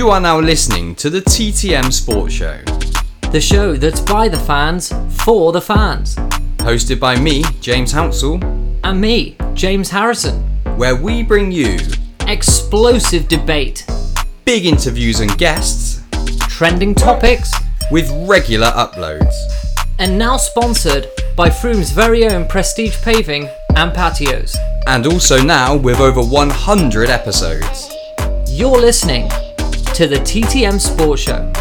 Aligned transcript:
You 0.00 0.08
are 0.08 0.18
now 0.18 0.40
listening 0.40 0.94
to 0.94 1.10
the 1.10 1.20
TTM 1.20 1.92
Sports 1.92 2.32
Show. 2.32 2.58
The 3.32 3.38
show 3.38 3.76
that's 3.76 4.00
by 4.00 4.28
the 4.30 4.38
fans, 4.38 4.90
for 5.22 5.52
the 5.52 5.60
fans. 5.60 6.16
Hosted 6.56 6.98
by 6.98 7.20
me, 7.20 7.44
James 7.60 7.92
Hounsell. 7.92 8.42
And 8.82 8.98
me, 8.98 9.36
James 9.52 9.90
Harrison. 9.90 10.40
Where 10.78 10.96
we 10.96 11.22
bring 11.22 11.52
you 11.52 11.76
explosive 12.20 13.28
debate, 13.28 13.84
big 14.46 14.64
interviews 14.64 15.20
and 15.20 15.36
guests, 15.36 16.02
trending 16.48 16.94
topics, 16.94 17.52
with 17.90 18.10
regular 18.26 18.68
uploads. 18.68 19.34
And 19.98 20.18
now 20.18 20.38
sponsored 20.38 21.08
by 21.36 21.50
Froome's 21.50 21.90
very 21.90 22.26
own 22.26 22.48
Prestige 22.48 22.96
Paving 23.02 23.50
and 23.76 23.92
Patios. 23.92 24.56
And 24.86 25.06
also 25.06 25.42
now 25.42 25.76
with 25.76 26.00
over 26.00 26.22
100 26.22 27.10
episodes. 27.10 27.94
You're 28.48 28.80
listening 28.80 29.30
to 30.00 30.08
the 30.08 30.16
TTM 30.16 30.80
Sports 30.80 31.20
Show. 31.20 31.59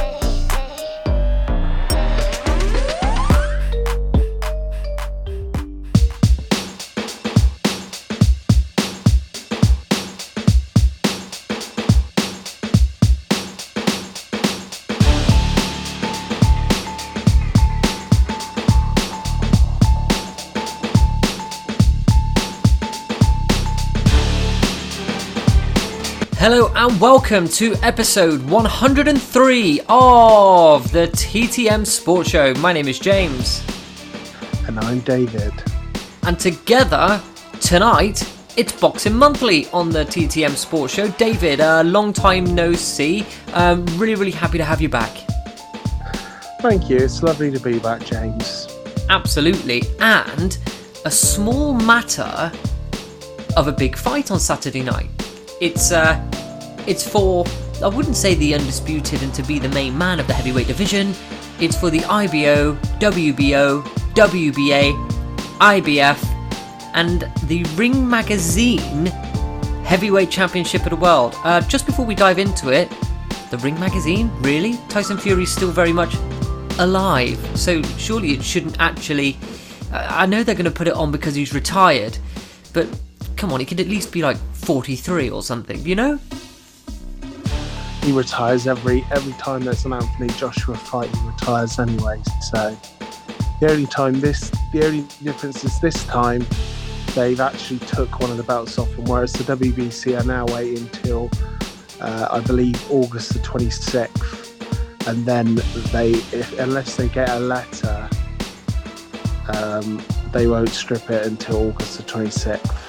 Hello 26.51 26.71
and 26.75 26.99
welcome 26.99 27.47
to 27.47 27.75
episode 27.83 28.41
103 28.49 29.81
of 29.87 30.91
the 30.91 31.05
TTM 31.05 31.85
Sports 31.85 32.31
Show. 32.31 32.55
My 32.55 32.73
name 32.73 32.87
is 32.87 32.97
James. 32.97 33.63
And 34.65 34.79
I'm 34.79 35.01
David. 35.01 35.53
And 36.23 36.39
together, 36.39 37.21
tonight, 37.61 38.27
it's 38.57 38.71
Boxing 38.71 39.13
Monthly 39.13 39.67
on 39.67 39.91
the 39.91 40.03
TTM 40.05 40.55
Sports 40.55 40.91
Show. 40.91 41.09
David, 41.09 41.59
a 41.59 41.67
uh, 41.67 41.83
long 41.83 42.13
time 42.13 42.45
no 42.55 42.73
see. 42.73 43.27
Um, 43.53 43.85
really, 43.99 44.15
really 44.15 44.31
happy 44.31 44.57
to 44.57 44.65
have 44.65 44.81
you 44.81 44.89
back. 44.89 45.15
Thank 46.61 46.89
you. 46.89 46.97
It's 46.97 47.21
lovely 47.21 47.51
to 47.51 47.59
be 47.59 47.77
back, 47.77 48.03
James. 48.05 48.75
Absolutely. 49.09 49.83
And 49.99 50.57
a 51.05 51.11
small 51.11 51.75
matter 51.75 52.51
of 53.55 53.67
a 53.67 53.71
big 53.71 53.95
fight 53.95 54.31
on 54.31 54.39
Saturday 54.39 54.81
night. 54.81 55.11
It's 55.61 55.91
uh, 55.91 56.28
it's 56.89 57.07
for 57.07 57.45
I 57.83 57.87
wouldn't 57.87 58.15
say 58.15 58.33
the 58.35 58.55
undisputed 58.55 59.21
and 59.21 59.33
to 59.35 59.43
be 59.43 59.59
the 59.59 59.69
main 59.69 59.97
man 59.97 60.19
of 60.19 60.27
the 60.27 60.33
heavyweight 60.33 60.67
division. 60.67 61.13
It's 61.61 61.79
for 61.79 61.89
the 61.89 62.03
IBO, 62.03 62.73
WBO, 62.99 63.83
WBA, 64.15 65.07
IBF, 65.59 66.25
and 66.95 67.31
the 67.43 67.63
Ring 67.75 68.09
Magazine 68.09 69.05
Heavyweight 69.85 70.29
Championship 70.31 70.83
of 70.83 70.89
the 70.89 70.95
World. 70.95 71.35
Uh, 71.43 71.61
just 71.61 71.85
before 71.85 72.05
we 72.05 72.15
dive 72.15 72.39
into 72.39 72.69
it, 72.69 72.89
the 73.51 73.57
Ring 73.59 73.79
Magazine, 73.79 74.31
really? 74.41 74.77
Tyson 74.89 75.17
Fury's 75.17 75.51
still 75.51 75.71
very 75.71 75.93
much 75.93 76.15
alive, 76.79 77.39
so 77.57 77.81
surely 77.97 78.31
it 78.31 78.43
shouldn't 78.43 78.77
actually. 78.79 79.37
I 79.91 80.25
know 80.25 80.43
they're 80.43 80.55
going 80.55 80.65
to 80.65 80.71
put 80.71 80.87
it 80.87 80.93
on 80.93 81.11
because 81.11 81.35
he's 81.35 81.53
retired, 81.53 82.17
but 82.73 82.87
come 83.37 83.53
on, 83.53 83.59
he 83.59 83.65
could 83.65 83.79
at 83.79 83.87
least 83.87 84.11
be 84.11 84.21
like 84.21 84.37
43 84.53 85.29
or 85.29 85.41
something, 85.43 85.85
you 85.85 85.95
know? 85.95 86.19
He 88.09 88.15
retires 88.15 88.65
every 88.65 89.05
every 89.11 89.33
time 89.33 89.61
there's 89.61 89.85
an 89.85 89.93
Anthony 89.93 90.29
Joshua 90.29 90.75
fight. 90.75 91.15
He 91.15 91.27
retires 91.27 91.77
anyway. 91.77 92.19
So 92.41 92.75
the 93.59 93.69
only 93.69 93.85
time 93.85 94.19
this, 94.19 94.49
the 94.73 94.83
only 94.83 95.05
difference 95.21 95.63
is 95.63 95.79
this 95.79 96.03
time 96.05 96.43
they've 97.13 97.39
actually 97.39 97.77
took 97.81 98.19
one 98.19 98.31
of 98.31 98.37
the 98.37 98.43
belts 98.43 98.79
off 98.79 98.91
him, 98.95 99.05
whereas 99.05 99.33
the 99.33 99.55
WBC 99.55 100.19
are 100.19 100.25
now 100.25 100.47
waiting 100.47 100.85
until 100.85 101.29
uh, 102.01 102.29
I 102.31 102.39
believe 102.39 102.83
August 102.91 103.33
the 103.33 103.39
26th, 103.41 105.07
and 105.07 105.23
then 105.23 105.61
they, 105.91 106.13
if, 106.35 106.57
unless 106.57 106.95
they 106.95 107.09
get 107.09 107.29
a 107.29 107.39
letter, 107.39 108.09
um, 109.49 110.01
they 110.31 110.47
won't 110.47 110.69
strip 110.69 111.11
it 111.11 111.27
until 111.27 111.69
August 111.69 111.97
the 111.97 112.03
26th. 112.11 112.88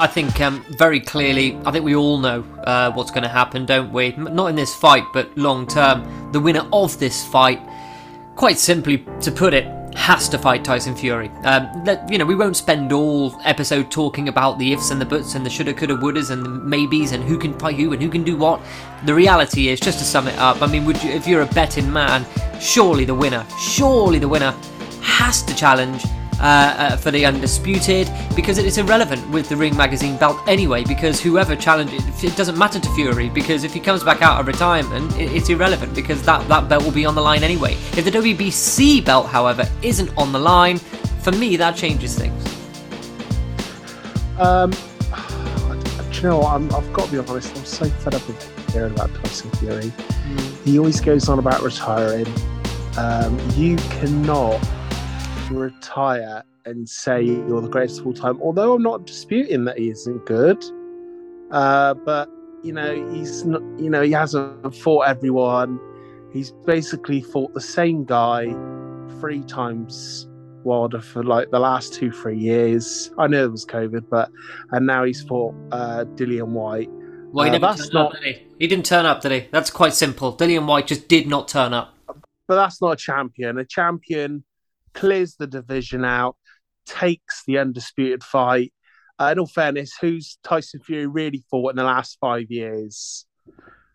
I 0.00 0.06
think 0.06 0.40
um, 0.40 0.64
very 0.70 0.98
clearly, 0.98 1.58
I 1.66 1.70
think 1.70 1.84
we 1.84 1.94
all 1.94 2.16
know 2.16 2.40
uh, 2.64 2.90
what's 2.92 3.10
going 3.10 3.22
to 3.22 3.28
happen, 3.28 3.66
don't 3.66 3.92
we? 3.92 4.12
Not 4.12 4.46
in 4.46 4.56
this 4.56 4.74
fight, 4.74 5.04
but 5.12 5.36
long 5.36 5.66
term. 5.66 6.32
The 6.32 6.40
winner 6.40 6.66
of 6.72 6.98
this 6.98 7.22
fight, 7.26 7.60
quite 8.34 8.56
simply 8.56 9.04
to 9.20 9.30
put 9.30 9.52
it, 9.52 9.66
has 9.94 10.30
to 10.30 10.38
fight 10.38 10.64
Tyson 10.64 10.96
Fury. 10.96 11.28
Um, 11.44 11.86
you 12.08 12.16
know, 12.16 12.24
we 12.24 12.34
won't 12.34 12.56
spend 12.56 12.94
all 12.94 13.38
episode 13.44 13.90
talking 13.90 14.28
about 14.28 14.58
the 14.58 14.72
ifs 14.72 14.90
and 14.90 14.98
the 14.98 15.04
buts 15.04 15.34
and 15.34 15.44
the 15.44 15.50
shoulda, 15.50 15.74
coulda, 15.74 15.96
wouldas 15.96 16.30
and 16.30 16.42
the 16.42 16.48
maybes 16.48 17.12
and 17.12 17.22
who 17.22 17.36
can 17.36 17.58
fight 17.58 17.76
who 17.76 17.92
and 17.92 18.00
who 18.02 18.08
can 18.08 18.24
do 18.24 18.38
what. 18.38 18.62
The 19.04 19.12
reality 19.12 19.68
is, 19.68 19.80
just 19.80 19.98
to 19.98 20.04
sum 20.06 20.28
it 20.28 20.38
up, 20.38 20.62
I 20.62 20.66
mean, 20.66 20.86
you, 20.86 21.10
if 21.10 21.26
you're 21.26 21.42
a 21.42 21.46
betting 21.46 21.92
man, 21.92 22.24
surely 22.58 23.04
the 23.04 23.14
winner, 23.14 23.44
surely 23.58 24.18
the 24.18 24.28
winner 24.28 24.52
has 25.02 25.42
to 25.42 25.54
challenge 25.54 26.06
uh, 26.40 26.74
uh, 26.78 26.96
for 26.96 27.10
the 27.10 27.26
undisputed 27.26 28.10
because 28.34 28.56
it 28.58 28.64
is 28.64 28.78
irrelevant 28.78 29.28
with 29.30 29.48
the 29.48 29.56
Ring 29.56 29.76
Magazine 29.76 30.16
belt 30.16 30.38
anyway. 30.48 30.82
Because 30.84 31.20
whoever 31.20 31.54
challenges, 31.54 32.02
it 32.24 32.36
doesn't 32.36 32.56
matter 32.56 32.80
to 32.80 32.94
Fury 32.94 33.28
because 33.28 33.62
if 33.62 33.74
he 33.74 33.80
comes 33.80 34.02
back 34.02 34.22
out 34.22 34.40
of 34.40 34.46
retirement, 34.46 35.14
it, 35.18 35.30
it's 35.32 35.48
irrelevant 35.48 35.94
because 35.94 36.22
that 36.22 36.46
that 36.48 36.68
belt 36.68 36.82
will 36.82 36.92
be 36.92 37.04
on 37.04 37.14
the 37.14 37.20
line 37.20 37.42
anyway. 37.42 37.74
If 37.96 38.04
the 38.04 38.10
WBC 38.10 39.04
belt, 39.04 39.26
however, 39.26 39.68
isn't 39.82 40.10
on 40.16 40.32
the 40.32 40.38
line, 40.38 40.78
for 40.78 41.32
me 41.32 41.56
that 41.56 41.76
changes 41.76 42.18
things. 42.18 42.42
Um, 44.38 44.72
you 46.14 46.22
know 46.22 46.42
i 46.42 46.58
have 46.58 46.92
got 46.92 47.06
to 47.06 47.12
be 47.12 47.18
honest. 47.18 47.56
I'm 47.56 47.64
so 47.64 47.84
fed 47.86 48.14
up 48.14 48.26
with 48.26 48.70
hearing 48.72 48.92
about 48.94 49.14
Tyson 49.16 49.50
Fury. 49.52 49.84
Mm. 49.84 50.64
He 50.64 50.78
always 50.78 51.00
goes 51.00 51.28
on 51.28 51.38
about 51.38 51.62
retiring. 51.62 52.26
um, 52.96 53.38
you 53.56 53.76
cannot 53.76 54.58
retire 55.50 56.42
and 56.66 56.88
say 56.88 57.22
you're 57.22 57.60
the 57.60 57.68
greatest 57.68 58.00
of 58.00 58.06
all 58.06 58.12
time. 58.14 58.40
Although 58.42 58.74
I'm 58.74 58.82
not 58.82 59.06
disputing 59.06 59.64
that 59.64 59.78
he 59.78 59.90
isn't 59.90 60.26
good, 60.26 60.62
uh, 61.50 61.94
but 61.94 62.28
you 62.62 62.72
know 62.72 62.94
he's 63.12 63.44
not. 63.44 63.62
You 63.78 63.90
know 63.90 64.02
he 64.02 64.12
hasn't 64.12 64.74
fought 64.76 65.02
everyone. 65.02 65.78
He's 66.32 66.52
basically 66.64 67.20
fought 67.22 67.54
the 67.54 67.60
same 67.60 68.04
guy 68.04 68.46
three 69.20 69.42
times 69.42 70.28
Wilder 70.62 71.00
for 71.00 71.22
like 71.24 71.50
the 71.50 71.58
last 71.58 71.94
two 71.94 72.12
three 72.12 72.38
years. 72.38 73.10
I 73.18 73.26
know 73.26 73.44
it 73.44 73.50
was 73.50 73.64
COVID, 73.66 74.08
but 74.10 74.30
and 74.72 74.86
now 74.86 75.04
he's 75.04 75.22
fought 75.22 75.54
uh, 75.72 76.04
Dillian 76.14 76.48
Whyte. 76.48 76.88
Well, 77.32 77.44
he 77.44 77.50
Uh, 77.50 77.52
never 77.58 77.66
that's 77.68 77.82
turned 77.88 77.94
not- 77.94 78.14
up, 78.16 78.20
did 78.22 78.34
he? 78.36 78.46
He 78.58 78.66
didn't 78.66 78.84
turn 78.86 79.06
up, 79.06 79.22
did 79.22 79.32
he? 79.32 79.48
That's 79.52 79.70
quite 79.70 79.94
simple. 79.94 80.36
Dillian 80.36 80.66
Whyte 80.66 80.86
just 80.88 81.08
did 81.08 81.26
not 81.26 81.48
turn 81.48 81.72
up. 81.72 81.94
but 82.46 82.56
that's 82.56 82.82
not 82.82 82.90
a 82.90 82.96
champion. 82.96 83.58
A 83.58 83.64
champion 83.64 84.42
clears 84.94 85.36
the 85.36 85.46
division 85.46 86.04
out, 86.04 86.36
takes 86.86 87.42
the 87.46 87.58
undisputed 87.58 88.22
fight. 88.22 88.72
Uh, 89.18 89.30
in 89.32 89.38
all 89.38 89.46
fairness, 89.46 89.92
who's 90.00 90.38
Tyson 90.42 90.80
Fury 90.80 91.06
really 91.06 91.44
fought 91.50 91.70
in 91.70 91.76
the 91.76 91.84
last 91.84 92.16
five 92.20 92.50
years? 92.50 93.26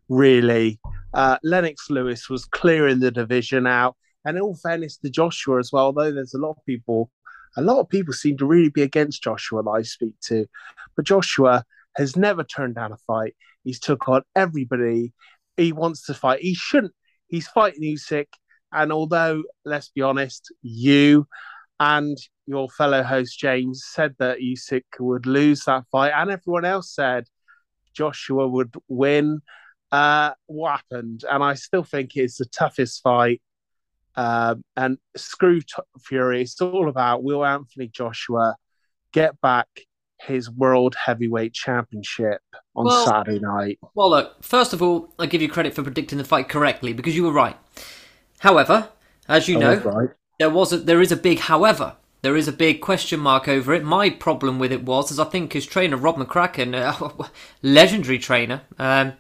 Really, 0.07 0.79
uh, 1.13 1.37
Lennox 1.43 1.89
Lewis 1.89 2.29
was 2.29 2.45
clearing 2.45 2.99
the 2.99 3.09
division 3.09 3.65
out, 3.65 3.95
and 4.23 4.37
in 4.37 4.43
all 4.43 4.55
fairness 4.55 4.97
to 4.97 5.09
Joshua 5.09 5.57
as 5.59 5.71
well. 5.73 5.91
Though 5.91 6.11
there's 6.11 6.35
a 6.35 6.39
lot 6.39 6.51
of 6.51 6.65
people, 6.65 7.09
a 7.57 7.63
lot 7.63 7.79
of 7.79 7.89
people 7.89 8.13
seem 8.13 8.37
to 8.37 8.45
really 8.45 8.69
be 8.69 8.83
against 8.83 9.23
Joshua 9.23 9.63
that 9.63 9.69
I 9.69 9.81
speak 9.81 10.13
to, 10.25 10.45
but 10.95 11.05
Joshua 11.05 11.63
has 11.97 12.15
never 12.15 12.43
turned 12.43 12.75
down 12.75 12.91
a 12.91 12.97
fight. 12.97 13.35
He's 13.63 13.79
took 13.79 14.07
on 14.07 14.21
everybody. 14.35 15.11
He 15.57 15.71
wants 15.71 16.05
to 16.05 16.13
fight. 16.13 16.41
He 16.41 16.53
shouldn't. 16.53 16.93
He's 17.27 17.47
fighting 17.47 17.81
Usyk. 17.81 18.27
And 18.75 18.91
although, 18.91 19.43
let's 19.63 19.89
be 19.89 20.01
honest, 20.01 20.53
you 20.61 21.27
and 21.79 22.17
your 22.45 22.69
fellow 22.69 23.03
host 23.03 23.39
James 23.39 23.83
said 23.85 24.15
that 24.19 24.39
Usyk 24.39 24.83
would 24.99 25.25
lose 25.25 25.63
that 25.65 25.85
fight, 25.91 26.11
and 26.15 26.29
everyone 26.29 26.65
else 26.65 26.91
said 26.93 27.25
Joshua 27.93 28.47
would 28.47 28.73
win. 28.87 29.41
Uh, 29.91 30.31
what 30.47 30.81
happened? 30.81 31.23
And 31.29 31.43
I 31.43 31.53
still 31.53 31.83
think 31.83 32.15
it's 32.15 32.37
the 32.37 32.45
toughest 32.45 33.01
fight. 33.01 33.41
Um, 34.17 34.63
and 34.77 34.97
screw 35.17 35.59
T- 35.59 35.83
Fury. 35.99 36.41
It's 36.41 36.61
all 36.61 36.87
about 36.87 37.23
Will 37.23 37.45
Anthony 37.45 37.89
Joshua 37.89 38.55
get 39.11 39.39
back 39.41 39.67
his 40.21 40.49
world 40.49 40.95
heavyweight 40.95 41.53
championship 41.53 42.41
on 42.75 42.85
Well- 42.85 43.05
Saturday 43.05 43.39
night. 43.39 43.79
Well, 43.93 44.09
look, 44.09 44.41
first 44.43 44.71
of 44.73 44.81
all, 44.81 45.13
I 45.19 45.25
give 45.25 45.41
you 45.41 45.49
credit 45.49 45.73
for 45.73 45.83
predicting 45.83 46.17
the 46.17 46.23
fight 46.23 46.47
correctly 46.47 46.93
because 46.93 47.15
you 47.15 47.23
were 47.23 47.33
right. 47.33 47.57
However, 48.45 48.89
as 49.27 49.47
you 49.47 49.57
I 49.57 49.59
know, 49.59 49.75
right. 49.77 50.09
there 50.37 50.51
was 50.51 50.71
a, 50.71 50.77
there 50.77 51.01
is 51.01 51.11
a 51.11 51.15
big 51.15 51.39
however. 51.39 51.95
There 52.21 52.37
is 52.37 52.47
a 52.47 52.51
big 52.51 52.79
question 52.79 53.19
mark 53.19 53.47
over 53.47 53.73
it. 53.73 53.83
My 53.83 54.11
problem 54.11 54.59
with 54.59 54.71
it 54.71 54.83
was, 54.83 55.09
as 55.09 55.19
I 55.19 55.23
think 55.23 55.53
his 55.53 55.65
trainer 55.65 55.97
Rob 55.97 56.17
McCracken, 56.17 56.75
uh, 56.75 57.27
legendary 57.63 58.19
trainer, 58.19 58.61
um, 58.77 59.13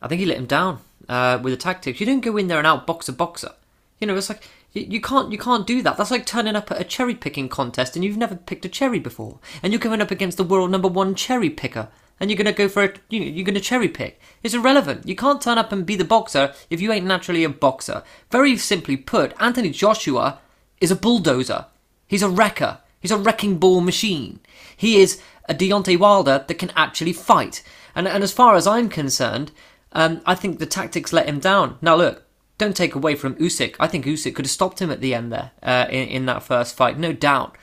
I 0.00 0.08
think 0.08 0.20
he 0.20 0.24
let 0.24 0.38
him 0.38 0.46
down 0.46 0.78
uh, 1.10 1.38
with 1.42 1.52
the 1.52 1.58
tactics. 1.58 2.00
You 2.00 2.06
don't 2.06 2.22
go 2.22 2.38
in 2.38 2.48
there 2.48 2.56
and 2.56 2.66
outbox 2.66 3.06
a 3.10 3.12
boxer. 3.12 3.52
You 3.98 4.06
know, 4.06 4.16
it's 4.16 4.30
like 4.30 4.48
you, 4.72 4.86
you 4.88 5.00
can't 5.02 5.30
you 5.30 5.36
can't 5.36 5.66
do 5.66 5.82
that. 5.82 5.98
That's 5.98 6.10
like 6.10 6.24
turning 6.24 6.56
up 6.56 6.70
at 6.70 6.80
a 6.80 6.84
cherry 6.84 7.14
picking 7.14 7.50
contest 7.50 7.96
and 7.96 8.02
you've 8.02 8.16
never 8.16 8.34
picked 8.34 8.64
a 8.64 8.70
cherry 8.70 8.98
before, 8.98 9.40
and 9.62 9.74
you're 9.74 9.80
going 9.80 10.00
up 10.00 10.10
against 10.10 10.38
the 10.38 10.44
world 10.44 10.70
number 10.70 10.88
one 10.88 11.14
cherry 11.14 11.50
picker, 11.50 11.88
and 12.20 12.30
you're 12.30 12.36
going 12.36 12.44
to 12.46 12.52
go 12.52 12.68
for 12.68 12.84
it. 12.84 13.00
You're 13.08 13.44
going 13.44 13.54
to 13.54 13.60
cherry 13.60 13.88
pick. 13.88 14.20
It's 14.42 14.54
irrelevant. 14.54 15.08
You 15.08 15.16
can't 15.16 15.40
turn 15.40 15.58
up 15.58 15.72
and 15.72 15.86
be 15.86 15.96
the 15.96 16.04
boxer 16.04 16.52
if 16.68 16.80
you 16.80 16.92
ain't 16.92 17.06
naturally 17.06 17.42
a 17.42 17.48
boxer. 17.48 18.04
Very 18.30 18.56
simply 18.58 18.96
put, 18.96 19.34
Anthony 19.40 19.70
Joshua 19.70 20.38
is 20.80 20.90
a 20.90 20.96
bulldozer. 20.96 21.66
He's 22.06 22.22
a 22.22 22.28
wrecker. 22.28 22.78
He's 23.00 23.10
a 23.10 23.18
wrecking 23.18 23.58
ball 23.58 23.80
machine. 23.80 24.40
He 24.76 25.00
is 25.00 25.20
a 25.48 25.54
Deontay 25.54 25.98
Wilder 25.98 26.44
that 26.46 26.54
can 26.58 26.72
actually 26.76 27.14
fight. 27.14 27.62
And, 27.94 28.06
and 28.06 28.22
as 28.22 28.32
far 28.32 28.54
as 28.54 28.66
I'm 28.66 28.88
concerned, 28.88 29.50
um, 29.92 30.20
I 30.26 30.34
think 30.34 30.58
the 30.58 30.66
tactics 30.66 31.12
let 31.12 31.26
him 31.26 31.40
down. 31.40 31.78
Now 31.80 31.96
look, 31.96 32.24
don't 32.58 32.76
take 32.76 32.94
away 32.94 33.14
from 33.14 33.36
Usyk. 33.36 33.76
I 33.80 33.86
think 33.88 34.04
Usyk 34.04 34.34
could 34.34 34.44
have 34.44 34.50
stopped 34.50 34.82
him 34.82 34.90
at 34.90 35.00
the 35.00 35.14
end 35.14 35.32
there 35.32 35.52
uh, 35.62 35.86
in, 35.88 36.08
in 36.08 36.26
that 36.26 36.42
first 36.42 36.76
fight, 36.76 36.98
no 36.98 37.12
doubt. 37.14 37.56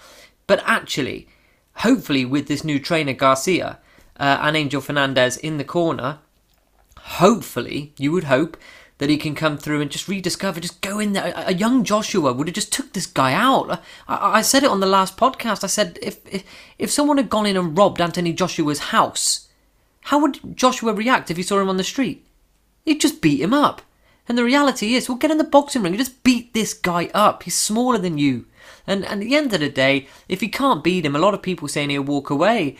But 0.48 0.64
actually, 0.66 1.28
hopefully 1.76 2.26
with 2.26 2.48
this 2.48 2.64
new 2.64 2.80
trainer 2.80 3.14
Garcia 3.14 3.80
uh, 4.20 4.40
and 4.42 4.56
Angel 4.56 4.82
Fernandez 4.82 5.38
in 5.38 5.58
the 5.58 5.64
corner, 5.64 6.20
hopefully 7.00 7.94
you 7.98 8.12
would 8.12 8.26
hope 8.26 8.58
that 8.98 9.10
he 9.10 9.18
can 9.18 9.36
come 9.36 9.58
through 9.58 9.80
and 9.80 9.92
just 9.92 10.08
rediscover, 10.08 10.60
just 10.60 10.82
go 10.82 11.00
in 11.00 11.14
there. 11.14 11.34
A, 11.36 11.50
a 11.50 11.54
young 11.54 11.84
Joshua 11.84 12.34
would 12.34 12.48
have 12.48 12.56
just 12.56 12.74
took 12.74 12.94
this 12.94 13.06
guy 13.06 13.34
out. 13.34 13.82
I, 14.08 14.40
I 14.40 14.42
said 14.42 14.64
it 14.64 14.72
on 14.72 14.80
the 14.80 14.88
last 14.88 15.18
podcast. 15.18 15.64
I 15.64 15.68
said 15.68 16.00
if, 16.02 16.20
if 16.32 16.44
if 16.80 16.92
someone 16.92 17.18
had 17.18 17.30
gone 17.30 17.46
in 17.46 17.58
and 17.58 17.78
robbed 17.78 18.02
Anthony 18.02 18.34
Joshua's 18.34 18.80
house, 18.80 19.48
how 20.02 20.20
would 20.20 20.58
Joshua 20.58 20.94
react 20.94 21.30
if 21.30 21.38
he 21.38 21.44
saw 21.44 21.60
him 21.60 21.70
on 21.70 21.78
the 21.78 21.84
street? 21.84 22.26
He'd 22.86 23.02
just 23.02 23.22
beat 23.22 23.42
him 23.42 23.54
up. 23.54 23.82
And 24.28 24.38
the 24.38 24.44
reality 24.44 24.94
is, 24.94 25.08
well, 25.08 25.18
get 25.18 25.32
in 25.32 25.38
the 25.38 25.44
boxing 25.44 25.84
ring 25.84 25.94
and 25.94 26.00
just 26.00 26.24
beat 26.24 26.54
this 26.54 26.74
guy 26.74 27.10
up. 27.14 27.44
He's 27.44 27.58
smaller 27.58 27.98
than 27.98 28.18
you. 28.18 28.46
And, 28.86 29.06
and 29.06 29.22
at 29.22 29.28
the 29.28 29.36
end 29.36 29.54
of 29.54 29.60
the 29.60 29.70
day, 29.70 30.08
if 30.28 30.42
he 30.42 30.50
can't 30.50 30.84
beat 30.84 31.06
him, 31.06 31.16
a 31.16 31.20
lot 31.20 31.34
of 31.34 31.42
people 31.42 31.68
saying 31.68 31.90
he'll 31.90 32.02
walk 32.02 32.30
away. 32.30 32.78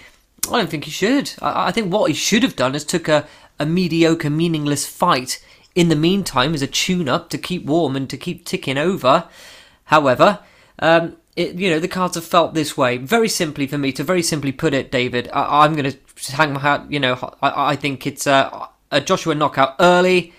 I 0.50 0.58
don't 0.58 0.70
think 0.70 0.86
he 0.86 0.92
should. 0.92 1.34
I, 1.42 1.68
I 1.68 1.72
think 1.72 1.92
what 1.92 2.10
he 2.10 2.16
should 2.16 2.44
have 2.44 2.56
done 2.56 2.76
is 2.76 2.84
took 2.86 3.08
a, 3.08 3.28
a 3.60 3.66
mediocre, 3.66 4.30
meaningless 4.30 4.86
fight 4.86 5.44
in 5.76 5.90
the 5.90 5.96
meantime 5.96 6.54
as 6.54 6.62
a 6.62 6.68
tune-up 6.68 7.30
to 7.30 7.38
keep 7.38 7.66
warm 7.66 7.96
and 7.96 8.10
to 8.10 8.18
keep 8.18 8.46
ticking 8.46 8.78
over. 8.78 9.28
However, 9.86 10.40
um, 10.80 11.18
it, 11.36 11.56
you 11.56 11.70
know 11.70 11.80
the 11.80 11.88
cards 11.88 12.16
have 12.16 12.26
felt 12.26 12.54
this 12.54 12.76
way. 12.76 12.98
Very 12.98 13.30
simply 13.30 13.68
for 13.68 13.78
me 13.78 13.92
to 13.94 14.04
very 14.04 14.24
simply 14.24 14.52
put 14.52 14.74
it, 14.74 14.92
David, 14.92 15.30
I, 15.32 15.64
I'm 15.64 15.76
going 15.76 15.92
to 15.92 16.32
hang 16.32 16.54
my 16.54 16.60
hat. 16.60 16.92
You 16.92 17.00
know, 17.00 17.36
I, 17.42 17.72
I 17.72 17.76
think 17.76 18.08
it's 18.08 18.26
a, 18.26 18.70
a 18.92 19.02
Joshua 19.02 19.36
knockout 19.36 19.76
early. 19.80 20.34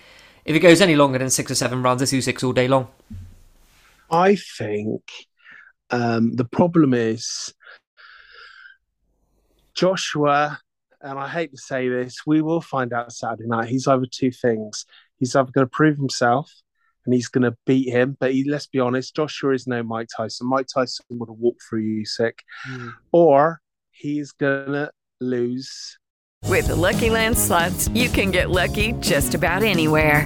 If 0.45 0.55
it 0.55 0.59
goes 0.59 0.81
any 0.81 0.95
longer 0.95 1.19
than 1.19 1.29
six 1.29 1.51
or 1.51 1.55
seven 1.55 1.83
rounds, 1.83 2.01
it's 2.01 2.11
Usyk 2.11 2.43
all 2.43 2.53
day 2.53 2.67
long. 2.67 2.87
I 4.11 4.35
think 4.35 5.03
um, 5.91 6.35
the 6.35 6.45
problem 6.45 6.93
is 6.93 7.53
Joshua, 9.79 10.59
and 11.01 11.17
I 11.17 11.29
hate 11.29 11.51
to 11.51 11.57
say 11.57 11.87
this, 11.87 12.25
we 12.27 12.41
will 12.41 12.59
find 12.59 12.91
out 12.91 13.13
Saturday 13.13 13.47
night. 13.47 13.69
He's 13.69 13.87
over 13.87 14.05
two 14.05 14.29
things. 14.29 14.85
He's 15.19 15.33
either 15.37 15.51
going 15.53 15.65
to 15.65 15.71
prove 15.71 15.95
himself 15.95 16.51
and 17.05 17.13
he's 17.13 17.29
going 17.29 17.49
to 17.49 17.55
beat 17.65 17.89
him. 17.89 18.17
But 18.19 18.33
he, 18.33 18.43
let's 18.43 18.67
be 18.67 18.79
honest, 18.79 19.15
Joshua 19.15 19.53
is 19.53 19.67
no 19.67 19.81
Mike 19.81 20.09
Tyson. 20.15 20.49
Mike 20.49 20.67
Tyson 20.73 21.05
would 21.11 21.29
have 21.29 21.37
walked 21.37 21.61
through 21.63 22.03
Usyk, 22.03 22.39
hmm. 22.65 22.89
or 23.13 23.61
he's 23.91 24.33
going 24.33 24.73
to 24.73 24.91
lose. 25.21 25.97
With 26.43 26.67
the 26.67 26.75
Lucky 26.75 27.09
Land 27.09 27.37
slots, 27.37 27.87
you 27.89 28.09
can 28.09 28.31
get 28.31 28.49
lucky 28.49 28.91
just 28.99 29.33
about 29.33 29.63
anywhere. 29.63 30.25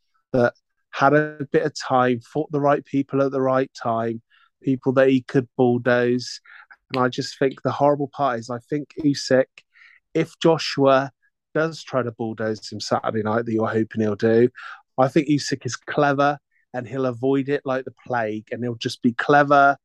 that 0.33 0.53
had 0.91 1.13
a 1.13 1.47
bit 1.51 1.63
of 1.63 1.73
time, 1.73 2.19
fought 2.19 2.51
the 2.51 2.59
right 2.59 2.83
people 2.85 3.21
at 3.21 3.31
the 3.31 3.41
right 3.41 3.71
time, 3.81 4.21
people 4.61 4.93
that 4.93 5.09
he 5.09 5.21
could 5.21 5.47
bulldoze. 5.57 6.41
And 6.93 7.03
I 7.03 7.07
just 7.07 7.39
think 7.39 7.61
the 7.61 7.71
horrible 7.71 8.09
part 8.09 8.39
is 8.39 8.49
I 8.49 8.59
think 8.69 8.93
Usyk, 9.03 9.45
if 10.13 10.37
Joshua 10.39 11.11
does 11.53 11.83
try 11.83 12.03
to 12.03 12.11
bulldoze 12.11 12.71
him 12.71 12.79
Saturday 12.79 13.23
night, 13.23 13.45
that 13.45 13.53
you're 13.53 13.67
hoping 13.67 14.01
he'll 14.01 14.15
do, 14.15 14.49
I 14.97 15.07
think 15.07 15.29
Usyk 15.29 15.65
is 15.65 15.75
clever 15.75 16.37
and 16.73 16.87
he'll 16.87 17.05
avoid 17.05 17.49
it 17.49 17.61
like 17.65 17.85
the 17.85 17.93
plague 18.05 18.47
and 18.51 18.63
he'll 18.63 18.75
just 18.75 19.01
be 19.01 19.13
clever, 19.13 19.77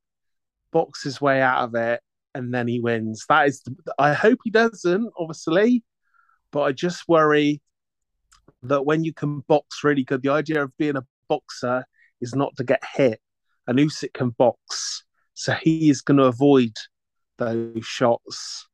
box 0.73 1.03
his 1.03 1.21
way 1.21 1.41
out 1.41 1.65
of 1.65 1.75
it, 1.75 2.00
and 2.35 2.53
then 2.53 2.69
he 2.69 2.81
wins. 2.81 3.25
That 3.29 3.49
is, 3.49 3.62
I 3.99 4.12
hope 4.12 4.41
he 4.45 4.50
doesn't, 4.50 5.11
obviously, 5.19 5.83
but 6.53 6.62
I 6.62 6.73
just 6.73 7.09
worry 7.09 7.61
that 8.62 8.85
when 8.85 9.05
you 9.05 9.12
can 9.12 9.41
box 9.41 9.83
really 9.85 10.05
good, 10.05 10.23
the 10.23 10.31
idea 10.31 10.62
of 10.62 10.76
being 10.76 10.97
a 10.97 11.05
boxer 11.29 11.85
is 12.21 12.35
not 12.35 12.57
to 12.57 12.65
get 12.65 12.83
hit. 12.95 13.21
And 13.67 13.79
Usyk 13.79 14.15
can 14.15 14.31
box, 14.31 15.03
so 15.35 15.53
he 15.53 15.91
is 15.91 16.00
going 16.00 16.19
to 16.19 16.25
avoid 16.25 16.73
those 17.38 17.85
shots. 17.85 18.69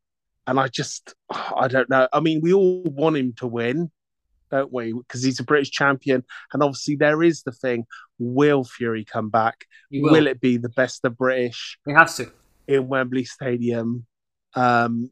And 0.46 0.60
I 0.60 0.68
just, 0.68 1.14
I 1.30 1.68
don't 1.68 1.88
know. 1.88 2.08
I 2.12 2.20
mean, 2.20 2.40
we 2.42 2.52
all 2.52 2.82
want 2.82 3.16
him 3.16 3.32
to 3.38 3.46
win, 3.46 3.90
don't 4.50 4.72
we? 4.72 4.92
Because 4.92 5.22
he's 5.22 5.40
a 5.40 5.44
British 5.44 5.70
champion, 5.70 6.24
and 6.52 6.62
obviously 6.62 6.96
there 6.96 7.22
is 7.22 7.42
the 7.42 7.52
thing: 7.52 7.86
will 8.18 8.64
Fury 8.64 9.04
come 9.04 9.30
back? 9.30 9.64
Will. 9.90 10.12
will. 10.12 10.26
it 10.26 10.40
be 10.40 10.58
the 10.58 10.68
best 10.68 11.04
of 11.04 11.16
British 11.16 11.78
He 11.86 11.92
has 11.92 12.16
to. 12.16 12.30
in 12.68 12.86
Wembley 12.86 13.24
Stadium? 13.24 14.06
Um, 14.54 15.10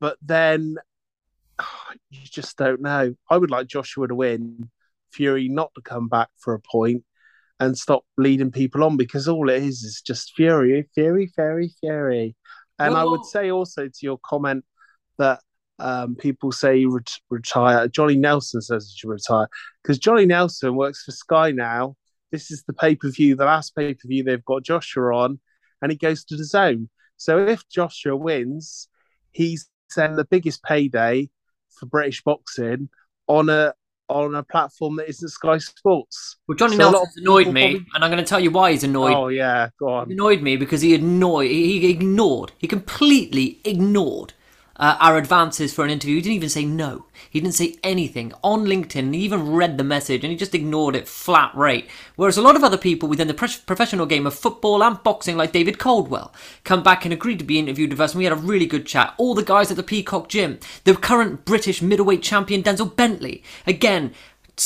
but 0.00 0.16
then 0.22 0.76
you 2.10 2.20
just 2.24 2.56
don't 2.56 2.80
know. 2.80 3.14
I 3.30 3.36
would 3.36 3.50
like 3.50 3.66
Joshua 3.66 4.08
to 4.08 4.14
win, 4.14 4.70
Fury 5.12 5.48
not 5.48 5.72
to 5.74 5.82
come 5.82 6.08
back 6.08 6.28
for 6.38 6.54
a 6.54 6.60
point, 6.60 7.04
and 7.60 7.76
stop 7.76 8.04
leading 8.16 8.50
people 8.50 8.84
on 8.84 8.96
because 8.96 9.28
all 9.28 9.48
it 9.48 9.62
is 9.62 9.82
is 9.82 10.02
just 10.04 10.32
Fury, 10.34 10.88
Fury, 10.94 11.26
Fury, 11.34 11.72
Fury. 11.80 12.36
And 12.78 12.96
I 12.96 13.04
would 13.04 13.24
say 13.24 13.50
also 13.50 13.86
to 13.86 13.98
your 14.00 14.18
comment 14.24 14.64
that 15.18 15.40
um, 15.78 16.16
people 16.16 16.50
say 16.50 16.84
ret- 16.84 17.18
retire. 17.30 17.86
Johnny 17.88 18.16
Nelson 18.16 18.60
says 18.60 18.90
he 18.90 18.98
should 18.98 19.10
retire 19.10 19.48
because 19.82 19.98
Johnny 19.98 20.26
Nelson 20.26 20.74
works 20.74 21.04
for 21.04 21.12
Sky 21.12 21.52
now. 21.52 21.96
This 22.32 22.50
is 22.50 22.64
the 22.66 22.72
pay 22.72 22.96
per 22.96 23.10
view, 23.10 23.36
the 23.36 23.44
last 23.44 23.76
pay 23.76 23.94
per 23.94 24.08
view 24.08 24.24
they've 24.24 24.44
got 24.44 24.64
Joshua 24.64 25.14
on, 25.16 25.38
and 25.80 25.92
he 25.92 25.98
goes 25.98 26.24
to 26.24 26.34
DAZN. 26.34 26.88
So 27.16 27.38
if 27.38 27.68
Joshua 27.68 28.16
wins, 28.16 28.88
he's 29.30 29.68
then 29.94 30.16
the 30.16 30.24
biggest 30.24 30.62
payday 30.62 31.28
for 31.78 31.86
British 31.86 32.22
boxing 32.22 32.88
on 33.28 33.48
a 33.48 33.74
on 34.08 34.34
a 34.34 34.42
platform 34.42 34.96
that 34.96 35.08
isn't 35.08 35.28
Sky 35.30 35.56
Sports. 35.58 36.36
Well, 36.46 36.56
Johnny 36.56 36.76
So 36.76 36.82
a 36.82 36.84
lot 36.86 36.92
Nelson's 36.92 37.16
annoyed 37.18 37.52
me, 37.52 37.62
probably- 37.62 37.86
and 37.94 38.04
I'm 38.04 38.10
going 38.10 38.22
to 38.22 38.28
tell 38.28 38.40
you 38.40 38.50
why 38.50 38.72
he's 38.72 38.84
annoyed. 38.84 39.14
Oh 39.14 39.28
yeah, 39.28 39.70
go 39.78 39.86
He 39.88 39.92
on. 39.94 40.12
annoyed 40.12 40.42
me 40.42 40.56
because 40.56 40.82
he 40.82 40.94
annoyed, 40.94 41.50
he 41.50 41.80
he 41.80 41.90
ignored, 41.90 42.52
he 42.58 42.66
completely 42.66 43.60
ignored 43.64 44.34
uh, 44.76 44.96
our 45.00 45.16
advances 45.16 45.72
for 45.72 45.84
an 45.84 45.90
interview. 45.90 46.16
He 46.16 46.22
didn't 46.22 46.36
even 46.36 46.48
say 46.48 46.64
no. 46.64 47.06
He 47.30 47.40
didn't 47.40 47.54
say 47.54 47.76
anything 47.82 48.32
on 48.42 48.64
LinkedIn. 48.64 49.14
He 49.14 49.20
even 49.20 49.52
read 49.52 49.78
the 49.78 49.84
message 49.84 50.24
and 50.24 50.30
he 50.30 50.36
just 50.36 50.54
ignored 50.54 50.96
it 50.96 51.08
flat 51.08 51.54
rate. 51.54 51.88
Whereas 52.16 52.36
a 52.36 52.42
lot 52.42 52.56
of 52.56 52.64
other 52.64 52.78
people 52.78 53.08
within 53.08 53.28
the 53.28 53.34
professional 53.34 54.06
game 54.06 54.26
of 54.26 54.34
football 54.34 54.82
and 54.82 55.02
boxing, 55.02 55.36
like 55.36 55.52
David 55.52 55.78
Caldwell, 55.78 56.32
come 56.64 56.82
back 56.82 57.04
and 57.04 57.12
agreed 57.12 57.38
to 57.38 57.44
be 57.44 57.58
interviewed 57.58 57.90
with 57.90 58.00
us, 58.00 58.12
and 58.12 58.18
we 58.18 58.24
had 58.24 58.32
a 58.32 58.36
really 58.36 58.66
good 58.66 58.86
chat. 58.86 59.14
All 59.18 59.34
the 59.34 59.42
guys 59.42 59.70
at 59.70 59.76
the 59.76 59.82
Peacock 59.82 60.28
Gym, 60.28 60.58
the 60.84 60.94
current 60.94 61.44
British 61.44 61.82
middleweight 61.82 62.22
champion 62.22 62.62
Denzel 62.62 62.94
Bentley, 62.94 63.42
again 63.66 64.12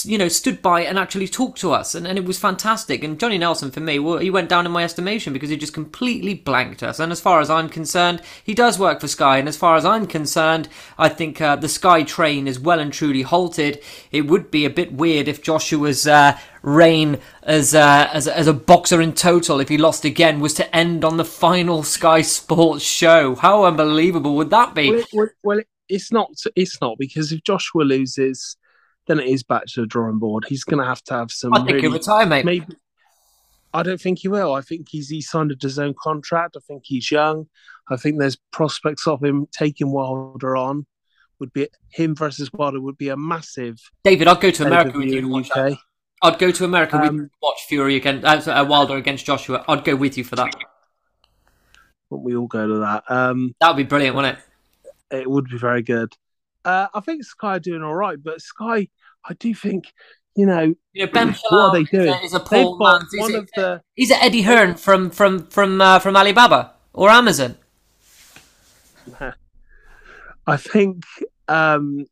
you 0.03 0.19
know, 0.19 0.29
stood 0.29 0.61
by 0.63 0.81
and 0.83 0.99
actually 0.99 1.29
talked 1.29 1.61
to 1.61 1.73
us, 1.73 1.95
and, 1.95 2.07
and 2.07 2.19
it 2.19 2.25
was 2.25 2.39
fantastic. 2.39 3.05
And 3.05 3.19
Johnny 3.21 3.39
Nelson, 3.39 3.71
for 3.71 3.81
me, 3.81 3.99
well, 3.99 4.19
he 4.19 4.31
went 4.31 4.49
down 4.49 4.67
in 4.67 4.73
my 4.73 4.83
estimation 4.85 5.33
because 5.33 5.49
he 5.49 5.57
just 5.57 5.73
completely 5.73 6.35
blanked 6.35 6.83
us. 6.83 6.99
And 6.99 7.13
as 7.13 7.21
far 7.21 7.41
as 7.41 7.49
I'm 7.49 7.69
concerned, 7.69 8.21
he 8.43 8.53
does 8.53 8.79
work 8.79 9.01
for 9.01 9.09
Sky. 9.09 9.39
And 9.39 9.49
as 9.49 9.57
far 9.57 9.77
as 9.77 9.85
I'm 9.85 10.07
concerned, 10.07 10.69
I 10.99 11.09
think 11.09 11.41
uh, 11.41 11.57
the 11.57 11.69
Sky 11.69 12.03
train 12.03 12.49
is 12.49 12.59
well 12.59 12.81
and 12.81 12.93
truly 12.93 13.23
halted. 13.23 13.81
It 14.11 14.23
would 14.27 14.51
be 14.51 14.65
a 14.65 14.71
bit 14.71 14.93
weird 14.93 15.29
if 15.29 15.41
Joshua's 15.43 16.07
uh, 16.07 16.37
reign 16.63 17.19
as 17.45 17.75
uh, 17.75 18.11
as 18.13 18.27
a- 18.27 18.37
as 18.37 18.49
a 18.49 18.53
boxer 18.53 19.01
in 19.01 19.13
total, 19.13 19.61
if 19.61 19.69
he 19.69 19.79
lost 19.79 20.05
again, 20.05 20.41
was 20.41 20.55
to 20.55 20.77
end 20.77 21.05
on 21.05 21.17
the 21.17 21.25
final 21.25 21.83
Sky 21.85 22.23
Sports 22.23 22.85
show. 22.85 23.37
How 23.37 23.65
unbelievable 23.65 24.35
would 24.37 24.51
that 24.51 24.75
be? 24.75 24.91
Well, 24.91 25.05
well, 25.13 25.29
well, 25.45 25.59
it, 25.61 25.69
it's 25.89 26.11
not. 26.11 26.33
It's 26.57 26.81
not 26.81 26.97
because 26.99 27.31
if 27.31 27.45
Joshua 27.45 27.83
loses, 27.83 28.57
then 29.07 29.21
it 29.21 29.29
is 29.29 29.43
back 29.43 29.67
to 29.67 29.81
the 29.83 29.87
drawing 29.87 30.19
board. 30.19 30.45
He's 30.49 30.65
going 30.65 30.81
to 30.81 30.87
have 30.87 31.03
to 31.05 31.15
have 31.15 31.31
some. 31.31 31.55
I 31.55 31.65
think 31.65 31.81
he'll 31.81 31.93
retire, 31.93 32.27
mate. 32.27 32.45
Maybe. 32.45 32.67
I 33.75 33.83
don't 33.83 34.01
think 34.01 34.21
he 34.21 34.29
will. 34.29 34.55
I 34.55 34.63
think 34.63 34.89
he's 34.89 35.09
he 35.09 35.21
signed 35.21 35.53
a 35.53 35.57
DAZN 35.57 35.95
contract. 35.97 36.57
I 36.57 36.61
think 36.67 36.83
he's 36.87 37.11
young. 37.11 37.49
I 37.91 37.97
think 37.97 38.19
there's 38.19 38.37
prospects 38.51 39.07
of 39.07 39.23
him 39.23 39.47
taking 39.53 39.93
Wilder 39.93 40.57
on. 40.57 40.87
Would 41.39 41.53
be 41.53 41.69
him 41.91 42.15
versus 42.15 42.51
Wilder 42.53 42.81
would 42.81 42.97
be 42.97 43.11
a 43.11 43.17
massive. 43.17 43.79
David, 44.05 44.29
I'd 44.29 44.41
go 44.41 44.51
to 44.51 44.67
America 44.67 44.97
with 44.99 45.09
you 45.09 45.21
to 45.21 45.29
watch 45.29 45.51
that. 45.51 45.77
I'd 46.23 46.39
go 46.39 46.51
to 46.51 46.65
America 46.65 46.97
with 46.99 47.09
Um, 47.11 47.17
you 47.17 47.23
to 47.25 47.31
watch 47.43 47.59
Fury 47.69 47.97
against 47.97 48.49
uh, 48.49 48.65
Wilder 48.67 48.97
against 48.97 49.27
Joshua. 49.27 49.63
I'd 49.69 49.85
go 49.85 49.95
with 49.95 50.17
you 50.17 50.25
for 50.25 50.37
that. 50.37 50.55
But 52.11 52.19
we 52.19 52.35
all 52.35 52.47
go 52.47 52.67
to 52.67 52.79
that. 52.79 53.05
Um, 53.09 53.55
That 53.61 53.69
would 53.69 53.77
be 53.77 53.83
brilliant, 53.85 54.17
wouldn't 54.17 54.39
it? 54.39 54.45
it 55.19 55.31
would 55.31 55.49
be 55.51 55.59
very 55.59 55.83
good. 55.83 56.17
Uh, 56.67 56.89
I 56.93 57.01
think 57.01 57.23
Sky 57.25 57.57
are 57.57 57.61
doing 57.61 57.83
all 57.83 57.95
right, 57.95 58.19
but 58.23 58.41
Sky, 58.41 58.89
I 59.25 59.35
do 59.35 59.55
think, 59.55 59.93
you 60.35 60.47
know, 60.47 60.75
know, 60.95 61.07
Ben 61.07 61.33
what 61.51 61.53
are 61.53 61.73
they 61.73 61.85
doing? 61.85 62.13
is 62.25 62.35
a 62.35 62.39
They've 62.41 62.65
poor 62.67 62.77
man. 62.79 63.03
He's 63.11 63.21
one 63.21 63.35
a- 63.35 63.39
of 63.39 63.49
the. 63.55 63.83
He's 63.95 64.11
a 64.11 64.23
Eddie 64.23 64.43
Hearn 64.43 64.75
from 64.75 65.11
from 65.11 65.47
from 65.47 65.81
uh, 65.81 66.01
from 66.01 66.17
Alibaba 66.17 66.73
or 66.93 67.09
Amazon. 67.09 67.57
I 70.47 70.57
think 70.57 71.05
um, 71.49 72.05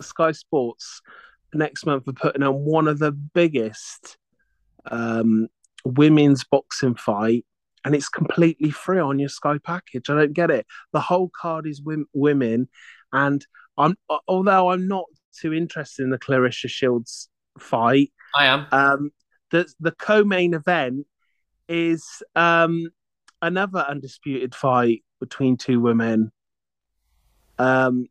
Sky 0.00 0.32
Sports 0.32 1.00
next 1.54 1.86
month 1.86 2.06
are 2.08 2.12
putting 2.12 2.42
on 2.42 2.54
one 2.64 2.88
of 2.88 2.98
the 2.98 3.12
biggest 3.12 4.16
um, 4.90 5.48
women's 5.84 6.44
boxing 6.44 6.94
fight, 6.94 7.44
and 7.84 7.94
it's 7.94 8.08
completely 8.08 8.70
free 8.70 8.98
on 8.98 9.18
your 9.18 9.28
Sky 9.28 9.58
package. 9.58 10.10
I 10.10 10.14
don't 10.14 10.32
get 10.32 10.50
it. 10.50 10.66
The 10.92 11.00
whole 11.00 11.30
card 11.34 11.66
is 11.66 11.82
women, 12.12 12.68
and 13.12 13.44
I'm 13.76 13.96
although 14.26 14.70
I'm 14.70 14.88
not 14.88 15.04
too 15.38 15.52
interested 15.52 16.02
in 16.02 16.10
the 16.10 16.18
Claressa 16.18 16.68
Shields 16.68 17.28
fight. 17.58 18.12
I 18.34 18.46
am. 18.46 18.66
Um, 18.72 19.10
the 19.50 19.66
the 19.80 19.92
co-main 19.92 20.54
event 20.54 21.06
is 21.68 22.04
um, 22.34 22.88
another 23.42 23.80
undisputed 23.80 24.54
fight 24.54 25.04
between 25.20 25.56
two 25.56 25.80
women. 25.80 26.32
Um, 27.58 28.08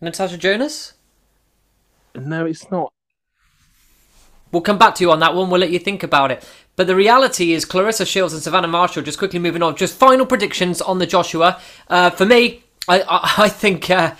Natasha 0.00 0.38
Jonas. 0.38 0.94
no, 2.14 2.46
it's 2.46 2.70
not. 2.70 2.92
We'll 4.52 4.62
come 4.62 4.78
back 4.78 4.96
to 4.96 5.04
you 5.04 5.12
on 5.12 5.20
that 5.20 5.34
one. 5.34 5.48
We'll 5.48 5.60
let 5.60 5.70
you 5.70 5.78
think 5.78 6.02
about 6.02 6.32
it. 6.32 6.44
But 6.74 6.86
the 6.86 6.96
reality 6.96 7.52
is, 7.52 7.64
Claressa 7.64 8.06
Shields 8.06 8.32
and 8.32 8.42
Savannah 8.42 8.66
Marshall. 8.66 9.02
Just 9.02 9.18
quickly 9.18 9.38
moving 9.38 9.62
on. 9.62 9.76
Just 9.76 9.94
final 9.94 10.26
predictions 10.26 10.80
on 10.80 10.98
the 10.98 11.06
Joshua. 11.06 11.60
Uh, 11.88 12.10
for 12.10 12.26
me, 12.26 12.64
I 12.88 13.04
I, 13.38 13.48
think. 13.48 13.90
Uh, 13.90 14.14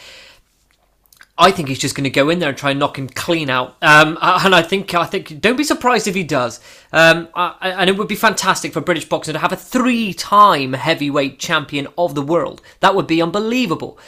I 1.41 1.51
think 1.51 1.69
he's 1.69 1.79
just 1.79 1.95
going 1.95 2.05
to 2.05 2.11
go 2.11 2.29
in 2.29 2.39
there 2.39 2.51
and 2.51 2.59
try 2.59 2.71
and 2.71 2.79
knock 2.79 2.99
him 2.99 3.09
clean 3.09 3.49
out. 3.49 3.77
Um, 3.81 4.19
and 4.21 4.55
I 4.55 4.61
think 4.61 4.95
I 4.95 5.07
think 5.07 5.41
don't 5.41 5.57
be 5.57 5.65
surprised 5.65 6.07
if 6.07 6.15
he 6.15 6.23
does. 6.23 6.61
Um, 6.93 7.29
I, 7.35 7.71
and 7.71 7.89
it 7.89 7.97
would 7.97 8.09
be 8.09 8.15
fantastic 8.15 8.75
for 8.75 8.83
British 8.83 9.09
boxing 9.09 9.33
to 9.33 9.41
have 9.41 9.53
a 9.53 9.57
three-time 9.57 10.75
heavyweight 10.75 11.39
champion 11.39 11.89
of 11.97 12.15
the 12.15 12.23
world. 12.23 12.61
That 12.81 12.95
would 12.95 13.07
be 13.07 13.23
unbelievable. 13.23 13.99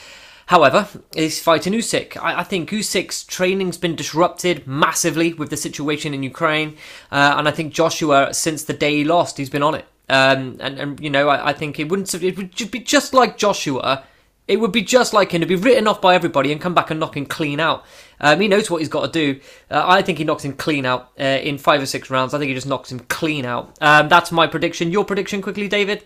However, 0.46 0.86
he's 1.14 1.40
fighting 1.40 1.72
Usyk. 1.72 2.18
I, 2.18 2.40
I 2.40 2.44
think 2.44 2.68
Usyk's 2.68 3.24
training's 3.24 3.78
been 3.78 3.96
disrupted 3.96 4.66
massively 4.66 5.32
with 5.32 5.48
the 5.48 5.56
situation 5.56 6.12
in 6.12 6.22
Ukraine, 6.22 6.76
uh, 7.10 7.36
and 7.38 7.48
I 7.48 7.52
think 7.52 7.72
Joshua, 7.72 8.34
since 8.34 8.64
the 8.64 8.74
day 8.74 8.96
he 8.96 9.04
lost, 9.04 9.38
he's 9.38 9.48
been 9.48 9.62
on 9.62 9.74
it. 9.74 9.86
Um, 10.10 10.58
and, 10.60 10.78
and 10.78 11.00
you 11.00 11.08
know, 11.08 11.28
I, 11.30 11.50
I 11.50 11.52
think 11.54 11.80
it 11.80 11.88
wouldn't. 11.88 12.12
It 12.12 12.36
would 12.36 12.70
be 12.70 12.80
just 12.80 13.14
like 13.14 13.38
Joshua. 13.38 14.04
It 14.48 14.58
would 14.60 14.72
be 14.72 14.82
just 14.82 15.12
like 15.12 15.32
him 15.32 15.40
to 15.40 15.46
be 15.46 15.54
written 15.54 15.86
off 15.86 16.00
by 16.00 16.14
everybody 16.14 16.50
and 16.50 16.60
come 16.60 16.74
back 16.74 16.90
and 16.90 16.98
knock 16.98 17.16
him 17.16 17.26
clean 17.26 17.60
out. 17.60 17.84
Um, 18.20 18.40
he 18.40 18.48
knows 18.48 18.70
what 18.70 18.78
he's 18.78 18.88
got 18.88 19.12
to 19.12 19.12
do. 19.12 19.40
Uh, 19.70 19.82
I 19.86 20.02
think 20.02 20.18
he 20.18 20.24
knocks 20.24 20.44
him 20.44 20.52
clean 20.54 20.84
out 20.84 21.12
uh, 21.18 21.22
in 21.22 21.58
five 21.58 21.80
or 21.80 21.86
six 21.86 22.10
rounds. 22.10 22.34
I 22.34 22.38
think 22.38 22.48
he 22.48 22.54
just 22.54 22.66
knocks 22.66 22.90
him 22.90 23.00
clean 23.00 23.44
out. 23.44 23.76
Um, 23.80 24.08
that's 24.08 24.32
my 24.32 24.46
prediction. 24.46 24.90
Your 24.90 25.04
prediction, 25.04 25.42
quickly, 25.42 25.68
David. 25.68 26.04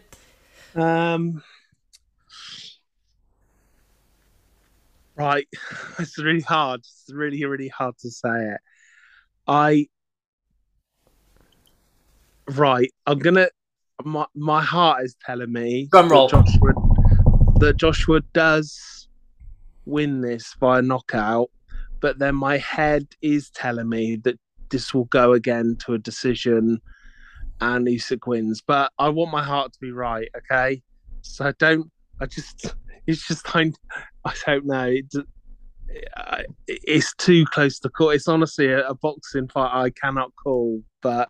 Um, 0.74 1.42
right, 5.16 5.48
it's 5.98 6.18
really 6.18 6.40
hard. 6.40 6.80
It's 6.80 7.10
really, 7.10 7.44
really 7.44 7.68
hard 7.68 7.96
to 7.98 8.10
say 8.10 8.28
it. 8.28 8.60
I 9.46 9.88
right. 12.48 12.92
I'm 13.06 13.18
gonna. 13.18 13.48
My 14.04 14.26
my 14.34 14.62
heart 14.62 15.04
is 15.04 15.16
telling 15.24 15.52
me 15.52 15.88
Drum 15.90 16.10
roll. 16.10 16.28
Joshua 16.28 16.85
that 17.58 17.76
Joshua 17.76 18.20
does 18.32 19.08
win 19.84 20.20
this 20.20 20.54
by 20.60 20.78
a 20.78 20.82
knockout, 20.82 21.50
but 22.00 22.18
then 22.18 22.34
my 22.34 22.58
head 22.58 23.06
is 23.22 23.50
telling 23.50 23.88
me 23.88 24.16
that 24.24 24.38
this 24.70 24.92
will 24.92 25.04
go 25.06 25.32
again 25.32 25.76
to 25.86 25.94
a 25.94 25.98
decision 25.98 26.80
and 27.60 27.86
Usyk 27.86 28.26
wins. 28.26 28.62
But 28.66 28.92
I 28.98 29.08
want 29.08 29.30
my 29.30 29.42
heart 29.42 29.72
to 29.72 29.78
be 29.80 29.92
right, 29.92 30.28
okay? 30.36 30.82
So 31.22 31.46
I 31.46 31.52
don't. 31.58 31.90
I 32.20 32.26
just. 32.26 32.74
It's 33.06 33.26
just 33.26 33.54
I. 33.54 33.72
I 34.24 34.34
don't 34.44 34.66
know. 34.66 34.84
It, 34.84 35.26
it's 36.66 37.14
too 37.14 37.44
close 37.46 37.78
to 37.78 37.88
call. 37.88 38.10
It's 38.10 38.28
honestly 38.28 38.66
a, 38.66 38.88
a 38.88 38.94
boxing 38.94 39.48
fight 39.48 39.70
I 39.72 39.90
cannot 39.90 40.32
call. 40.42 40.82
But 41.02 41.28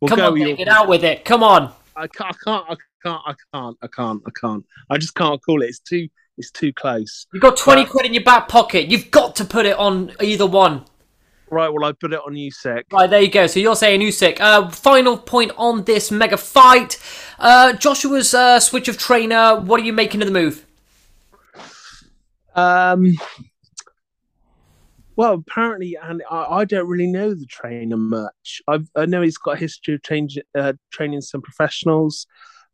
we'll 0.00 0.08
Come 0.08 0.18
go 0.20 0.28
on, 0.28 0.38
David, 0.38 0.68
out 0.68 0.88
with 0.88 1.04
it. 1.04 1.24
Come 1.24 1.42
on. 1.42 1.72
I 1.96 2.06
can't, 2.08 2.34
I 2.34 2.44
can't, 2.44 2.64
I 2.68 2.76
can't, 3.02 3.22
I 3.26 3.34
can't, 3.52 3.76
I 3.82 3.86
can't, 3.88 4.22
I 4.26 4.30
can't. 4.40 4.64
I 4.90 4.98
just 4.98 5.14
can't 5.14 5.42
call 5.42 5.62
it. 5.62 5.66
It's 5.66 5.78
too, 5.80 6.08
it's 6.38 6.50
too 6.50 6.72
close. 6.72 7.26
You've 7.32 7.42
got 7.42 7.56
20 7.56 7.82
But- 7.84 7.90
quid 7.90 8.06
in 8.06 8.14
your 8.14 8.24
back 8.24 8.48
pocket. 8.48 8.86
You've 8.88 9.10
got 9.10 9.36
to 9.36 9.44
put 9.44 9.66
it 9.66 9.78
on 9.78 10.12
either 10.20 10.46
one. 10.46 10.84
Right, 11.50 11.68
well, 11.68 11.84
I 11.84 11.92
put 11.92 12.12
it 12.12 12.18
on 12.26 12.32
Usyk. 12.34 12.84
Right, 12.90 13.08
there 13.08 13.20
you 13.20 13.30
go. 13.30 13.46
So 13.46 13.60
you're 13.60 13.76
saying 13.76 14.00
Usyk. 14.00 14.40
Uh, 14.40 14.70
final 14.70 15.16
point 15.16 15.52
on 15.56 15.84
this 15.84 16.10
mega 16.10 16.36
fight. 16.36 16.98
Uh, 17.38 17.74
Joshua's 17.74 18.34
uh, 18.34 18.58
switch 18.58 18.88
of 18.88 18.98
trainer. 18.98 19.60
What 19.60 19.80
are 19.80 19.84
you 19.84 19.92
making 19.92 20.20
of 20.22 20.26
the 20.26 20.32
move? 20.32 20.64
Um, 22.56 23.14
Well, 25.16 25.34
apparently, 25.34 25.96
and 26.00 26.22
I, 26.30 26.44
I 26.44 26.64
don't 26.64 26.88
really 26.88 27.06
know 27.06 27.34
the 27.34 27.46
trainer 27.46 27.96
much. 27.96 28.60
I've, 28.66 28.88
I 28.96 29.06
know 29.06 29.22
he's 29.22 29.38
got 29.38 29.56
a 29.56 29.60
history 29.60 29.94
of 29.94 30.02
change, 30.02 30.38
uh, 30.56 30.72
training 30.90 31.20
some 31.20 31.40
professionals, 31.40 32.26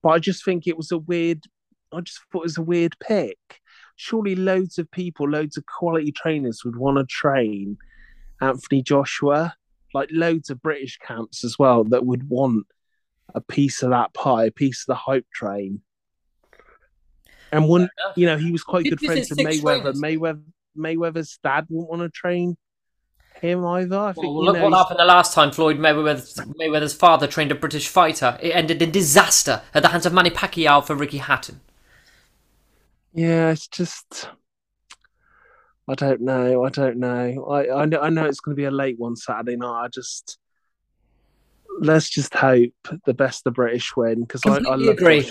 but 0.02 0.10
I 0.10 0.18
just 0.18 0.44
think 0.44 0.66
it 0.66 0.76
was 0.76 0.90
a 0.90 0.98
weird. 0.98 1.44
I 1.92 2.00
just 2.00 2.20
thought 2.32 2.40
it 2.40 2.44
was 2.44 2.58
a 2.58 2.62
weird 2.62 2.94
pick. 3.00 3.38
Surely, 3.96 4.34
loads 4.34 4.78
of 4.78 4.90
people, 4.90 5.28
loads 5.28 5.56
of 5.56 5.66
quality 5.66 6.12
trainers 6.12 6.64
would 6.64 6.76
want 6.76 6.96
to 6.96 7.04
train 7.04 7.76
Anthony 8.40 8.82
Joshua, 8.82 9.54
like 9.92 10.08
loads 10.12 10.48
of 10.50 10.62
British 10.62 10.98
camps 10.98 11.44
as 11.44 11.58
well 11.58 11.84
that 11.84 12.06
would 12.06 12.28
want 12.28 12.66
a 13.34 13.40
piece 13.40 13.82
of 13.82 13.90
that 13.90 14.14
pie, 14.14 14.44
a 14.44 14.50
piece 14.50 14.82
of 14.82 14.86
the 14.86 14.94
hype 14.94 15.26
train. 15.34 15.82
And 17.52 17.68
one, 17.68 17.90
you 18.16 18.26
know, 18.26 18.38
he 18.38 18.52
was 18.52 18.62
quite 18.62 18.84
good 18.84 19.00
friends 19.00 19.28
with 19.28 19.40
Mayweather. 19.40 19.82
trainers? 19.82 20.00
Mayweather, 20.00 20.42
Mayweather's 20.76 21.38
dad 21.42 21.66
wouldn't 21.68 21.90
want 21.90 22.02
to 22.02 22.08
train 22.08 22.56
him 23.40 23.64
either. 23.64 23.98
I 23.98 24.12
think. 24.12 24.24
Well, 24.26 24.44
look 24.44 24.56
know, 24.56 24.62
what 24.64 24.68
he's- 24.70 24.78
happened 24.82 25.00
the 25.00 25.04
last 25.04 25.32
time 25.34 25.50
Floyd 25.52 25.78
Mayweather's, 25.78 26.34
Mayweather's 26.34 26.94
father 26.94 27.26
trained 27.26 27.52
a 27.52 27.54
British 27.54 27.88
fighter. 27.88 28.38
It 28.42 28.50
ended 28.50 28.82
in 28.82 28.90
disaster 28.90 29.62
at 29.74 29.82
the 29.82 29.88
hands 29.88 30.06
of 30.06 30.12
Manny 30.12 30.30
Pacquiao 30.30 30.84
for 30.84 30.94
Ricky 30.94 31.18
Hatton. 31.18 31.60
Yeah, 33.12 33.50
it's 33.50 33.66
just. 33.66 34.28
I 35.88 35.94
don't 35.94 36.20
know. 36.20 36.64
I 36.64 36.68
don't 36.68 36.98
know. 36.98 37.44
I 37.50 37.82
I 37.82 37.84
know, 37.84 38.00
I 38.00 38.10
know 38.10 38.26
it's 38.26 38.38
going 38.40 38.54
to 38.54 38.60
be 38.60 38.66
a 38.66 38.70
late 38.70 38.98
one 38.98 39.16
Saturday 39.16 39.56
night. 39.56 39.84
I 39.84 39.88
just 39.88 40.38
let's 41.78 42.08
just 42.08 42.34
hope 42.34 42.72
the 43.06 43.14
best 43.14 43.44
the 43.44 43.50
British 43.50 43.96
win 43.96 44.22
because 44.22 44.42
I, 44.44 44.58
I 44.58 44.90
agree. 44.90 45.24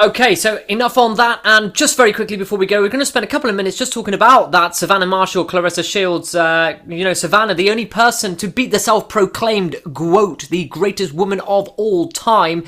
Okay, 0.00 0.34
so 0.34 0.62
enough 0.68 0.98
on 0.98 1.16
that, 1.16 1.40
and 1.44 1.74
just 1.74 1.96
very 1.96 2.12
quickly 2.12 2.36
before 2.36 2.58
we 2.58 2.66
go, 2.66 2.80
we're 2.80 2.88
going 2.88 3.00
to 3.00 3.06
spend 3.06 3.24
a 3.24 3.28
couple 3.28 3.50
of 3.50 3.56
minutes 3.56 3.76
just 3.76 3.92
talking 3.92 4.14
about 4.14 4.52
that 4.52 4.76
Savannah 4.76 5.06
Marshall, 5.06 5.44
Claressa 5.44 5.88
Shields. 5.88 6.34
Uh, 6.34 6.78
you 6.86 7.04
know, 7.04 7.14
Savannah, 7.14 7.54
the 7.54 7.70
only 7.70 7.86
person 7.86 8.36
to 8.36 8.48
beat 8.48 8.70
the 8.70 8.78
self-proclaimed 8.78 9.76
GWOAT, 9.92 10.48
the 10.48 10.66
greatest 10.66 11.12
woman 11.12 11.40
of 11.40 11.68
all 11.70 12.08
time. 12.08 12.64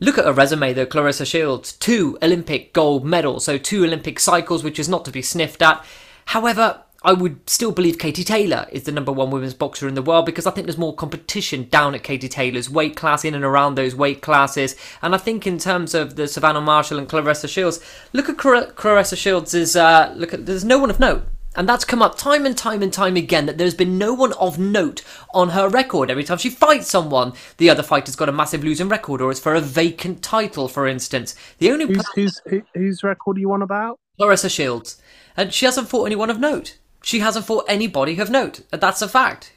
Look 0.00 0.18
at 0.18 0.24
her 0.24 0.32
resume, 0.32 0.72
though, 0.72 0.86
Claressa 0.86 1.26
Shields. 1.26 1.74
Two 1.74 2.18
Olympic 2.22 2.72
gold 2.72 3.04
medals, 3.04 3.44
so 3.44 3.58
two 3.58 3.84
Olympic 3.84 4.18
cycles, 4.18 4.64
which 4.64 4.78
is 4.78 4.88
not 4.88 5.04
to 5.04 5.12
be 5.12 5.22
sniffed 5.22 5.62
at. 5.62 5.84
However, 6.26 6.82
I 7.04 7.12
would 7.12 7.48
still 7.48 7.72
believe 7.72 7.98
Katie 7.98 8.24
Taylor 8.24 8.66
is 8.70 8.84
the 8.84 8.92
number 8.92 9.12
one 9.12 9.30
women's 9.30 9.54
boxer 9.54 9.88
in 9.88 9.94
the 9.94 10.02
world 10.02 10.26
because 10.26 10.46
I 10.46 10.52
think 10.52 10.66
there's 10.66 10.78
more 10.78 10.94
competition 10.94 11.68
down 11.68 11.94
at 11.94 12.02
Katie 12.02 12.28
Taylor's 12.28 12.70
weight 12.70 12.96
class, 12.96 13.24
in 13.24 13.34
and 13.34 13.44
around 13.44 13.74
those 13.74 13.94
weight 13.94 14.22
classes. 14.22 14.76
And 15.00 15.14
I 15.14 15.18
think 15.18 15.46
in 15.46 15.58
terms 15.58 15.94
of 15.94 16.16
the 16.16 16.28
Savannah 16.28 16.60
Marshall 16.60 16.98
and 16.98 17.08
Claressa 17.08 17.48
Shields, 17.48 17.80
look 18.12 18.28
at 18.28 18.38
Clar- 18.38 18.72
Claressa 18.72 19.16
Shields 19.16 19.54
is 19.54 19.74
uh, 19.74 20.12
look 20.16 20.32
at 20.32 20.46
there's 20.46 20.64
no 20.64 20.78
one 20.78 20.90
of 20.90 21.00
note. 21.00 21.24
And 21.54 21.68
that's 21.68 21.84
come 21.84 22.00
up 22.00 22.16
time 22.16 22.46
and 22.46 22.56
time 22.56 22.82
and 22.82 22.92
time 22.92 23.16
again 23.16 23.44
that 23.44 23.58
there's 23.58 23.74
been 23.74 23.98
no 23.98 24.14
one 24.14 24.32
of 24.34 24.58
note 24.58 25.02
on 25.34 25.50
her 25.50 25.68
record. 25.68 26.10
Every 26.10 26.24
time 26.24 26.38
she 26.38 26.48
fights 26.48 26.88
someone, 26.88 27.34
the 27.58 27.68
other 27.68 27.82
fighter's 27.82 28.16
got 28.16 28.30
a 28.30 28.32
massive 28.32 28.64
losing 28.64 28.88
record, 28.88 29.20
or 29.20 29.30
it's 29.30 29.40
for 29.40 29.54
a 29.54 29.60
vacant 29.60 30.22
title, 30.22 30.66
for 30.66 30.86
instance. 30.86 31.34
The 31.58 31.70
only 31.70 31.86
Who's 31.86 32.06
who's 32.14 32.40
who, 32.46 32.62
whose 32.74 33.02
record 33.02 33.36
are 33.36 33.40
you 33.40 33.52
on 33.52 33.60
about? 33.60 33.98
Claressa 34.18 34.50
Shields. 34.50 35.00
And 35.36 35.52
she 35.52 35.66
hasn't 35.66 35.88
fought 35.88 36.06
anyone 36.06 36.30
of 36.30 36.40
note. 36.40 36.78
She 37.02 37.18
hasn't 37.18 37.46
fought 37.46 37.64
anybody 37.68 38.18
of 38.18 38.30
note. 38.30 38.60
That's 38.70 39.02
a 39.02 39.08
fact. 39.08 39.52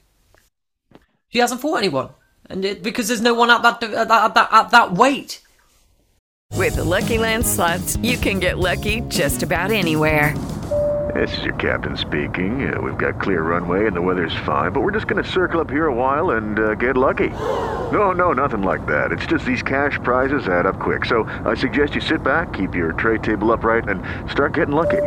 She 1.30 1.40
hasn't 1.40 1.62
fought 1.62 1.78
anyone. 1.78 2.10
And 2.50 2.64
it, 2.64 2.84
because 2.84 3.08
there's 3.08 3.22
no 3.22 3.34
one 3.34 3.50
at 3.50 3.62
that, 3.64 3.84
at 3.84 4.08
that, 4.08 4.26
at 4.26 4.34
that, 4.34 4.50
at 4.52 4.70
that 4.72 4.94
weight. 4.94 5.42
With 6.54 6.76
the 6.76 6.84
Lucky 6.84 7.18
Land 7.18 7.46
slots, 7.46 7.98
you 7.98 8.18
can 8.18 8.40
get 8.40 8.58
lucky 8.58 9.02
just 9.08 9.44
about 9.44 9.72
anywhere. 9.72 10.36
This 11.14 11.38
is 11.38 11.44
your 11.44 11.56
captain 11.56 11.96
speaking. 11.98 12.74
Uh, 12.74 12.82
we've 12.82 12.98
got 12.98 13.22
clear 13.22 13.42
runway 13.42 13.88
and 13.88 13.96
the 13.96 14.02
weather's 14.02 14.36
fine, 14.46 14.72
but 14.72 14.82
we're 14.82 14.92
just 14.92 15.08
going 15.08 15.24
to 15.24 15.30
circle 15.30 15.62
up 15.62 15.70
here 15.70 15.88
a 15.88 15.94
while 15.94 16.32
and 16.32 16.60
uh, 16.60 16.76
get 16.76 16.98
lucky. 16.98 17.30
No, 17.30 18.12
no, 18.12 18.34
nothing 18.34 18.64
like 18.64 18.86
that. 18.88 19.12
It's 19.12 19.26
just 19.26 19.46
these 19.46 19.62
cash 19.62 20.00
prizes 20.04 20.48
add 20.48 20.66
up 20.66 20.80
quick. 20.80 21.06
So 21.06 21.24
I 21.46 21.56
suggest 21.56 21.96
you 21.96 22.02
sit 22.02 22.24
back, 22.24 22.54
keep 22.54 22.76
your 22.76 22.94
tray 22.94 23.18
table 23.18 23.52
upright, 23.52 23.88
and 23.88 24.04
start 24.30 24.54
getting 24.54 24.76
lucky. 24.76 25.02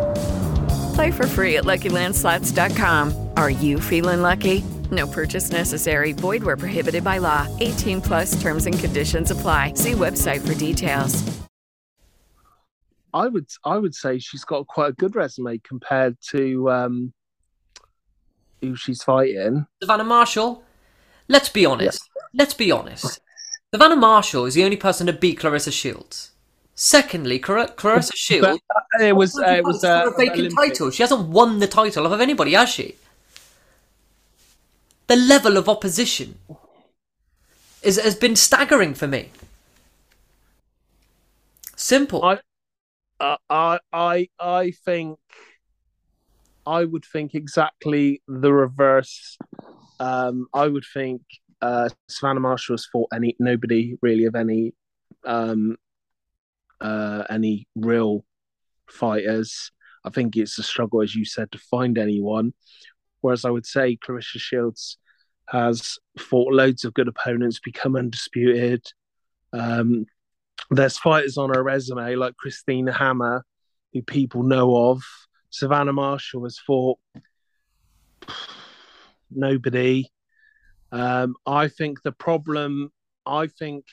Play 0.99 1.13
for 1.13 1.29
free 1.29 1.59
at 1.59 1.65
LuckyLandSlots.com. 1.65 3.31
Are 3.37 3.51
you 3.51 3.79
feeling 3.79 4.21
lucky? 4.21 4.65
No 4.91 5.07
purchase 5.07 5.53
necessary. 5.53 6.11
Void 6.11 6.43
where 6.43 6.57
prohibited 6.57 7.05
by 7.05 7.19
law. 7.19 7.47
18 7.61 8.01
plus 8.01 8.43
terms 8.43 8.67
and 8.67 8.77
conditions 8.77 9.31
apply. 9.31 9.75
See 9.75 9.93
website 9.93 10.45
for 10.45 10.55
details. 10.59 11.23
I 13.15 13.29
would 13.29 13.47
I 13.65 13.77
would 13.77 13.95
say 13.95 14.19
she's 14.19 14.43
got 14.43 14.67
quite 14.67 14.89
a 14.91 14.93
good 14.95 15.15
resume 15.15 15.59
compared 15.59 16.17
to 16.31 16.69
um, 16.69 17.13
who 18.61 18.75
she's 18.75 19.05
fighting. 19.05 19.69
Savannah 19.81 20.03
Marshall, 20.03 20.65
let's 21.29 21.49
be 21.49 21.65
honest. 21.65 22.03
Let's 22.35 22.55
be 22.55 22.73
honest. 22.73 23.21
Savannah 23.73 23.95
Marshall 23.95 24.47
is 24.47 24.55
the 24.55 24.65
only 24.65 24.77
person 24.77 25.07
to 25.07 25.13
beat 25.13 25.39
Claressa 25.39 25.73
Shields. 25.73 26.33
Secondly, 26.81 27.41
Clar- 27.41 27.75
Claressa 27.75 28.15
Shields. 28.15 28.61
But 28.93 29.01
it 29.01 29.17
was 29.17 29.37
uh, 29.37 29.47
it 29.47 29.65
was 29.65 29.83
uh, 29.83 30.05
a 30.07 30.17
vacant 30.17 30.39
Olympic. 30.39 30.57
title. 30.57 30.93
She 30.93 31.03
hasn't 31.03 31.29
won 31.29 31.59
the 31.59 31.67
title 31.67 32.07
of 32.07 32.21
anybody, 32.21 32.53
has 32.53 32.69
she? 32.69 32.95
The 35.09 35.17
level 35.17 35.57
of 35.57 35.69
opposition 35.69 36.39
is 37.83 37.99
has 38.01 38.15
been 38.15 38.37
staggering 38.37 38.95
for 38.95 39.09
me. 39.09 39.31
Simple. 41.75 42.25
I, 42.25 42.39
uh, 43.19 43.37
I, 43.51 43.81
I, 43.93 44.29
I 44.39 44.71
think 44.71 45.19
I 46.65 46.85
would 46.85 47.05
think 47.05 47.35
exactly 47.35 48.23
the 48.29 48.53
reverse. 48.53 49.37
Um, 49.99 50.47
I 50.55 50.69
would 50.69 50.85
think 50.95 51.23
uh, 51.61 51.89
Savannah 52.07 52.39
Marshall 52.39 52.75
has 52.75 52.87
fought 52.87 53.09
any 53.13 53.35
nobody 53.41 53.99
really 54.01 54.27
of 54.27 54.37
any 54.37 54.75
um, 55.25 55.77
uh, 56.81 57.25
any 57.31 57.67
real 57.75 58.25
fighters. 58.89 59.71
I 60.05 60.11
think 60.11 60.37
it's 60.37 60.59
a 60.59 60.63
struggle, 60.63 61.03
as 61.03 61.15
you 61.15 61.25
said, 61.25 61.51
to 61.53 61.59
find 61.59 61.99
anyone. 61.99 62.55
Whereas 63.21 63.45
I 63.45 63.51
would 63.51 63.67
say 63.67 63.97
Claressa 63.97 64.39
Shields 64.39 64.99
has 65.49 65.99
fought 66.19 66.53
loads 66.53 66.85
of 66.85 66.95
good 66.95 67.09
opponents, 67.09 67.59
become 67.59 67.97
undisputed. 67.97 68.85
Um, 69.53 70.07
there's 70.71 70.99
fighters 70.99 71.39
on 71.39 71.55
her 71.55 71.63
resume 71.63 72.15
like 72.17 72.37
Christina 72.37 72.93
Hammer, 72.93 73.45
who 73.93 74.03
people 74.03 74.43
know 74.43 74.91
of. 74.91 75.03
Savannah 75.51 75.93
Marshall 75.93 76.45
has 76.45 76.59
fought 76.59 76.99
nobody. 79.31 80.07
Um, 80.93 81.35
I 81.47 81.69
think 81.69 82.03
the 82.03 82.13
problem, 82.13 82.93
I 83.27 83.47
think, 83.47 83.85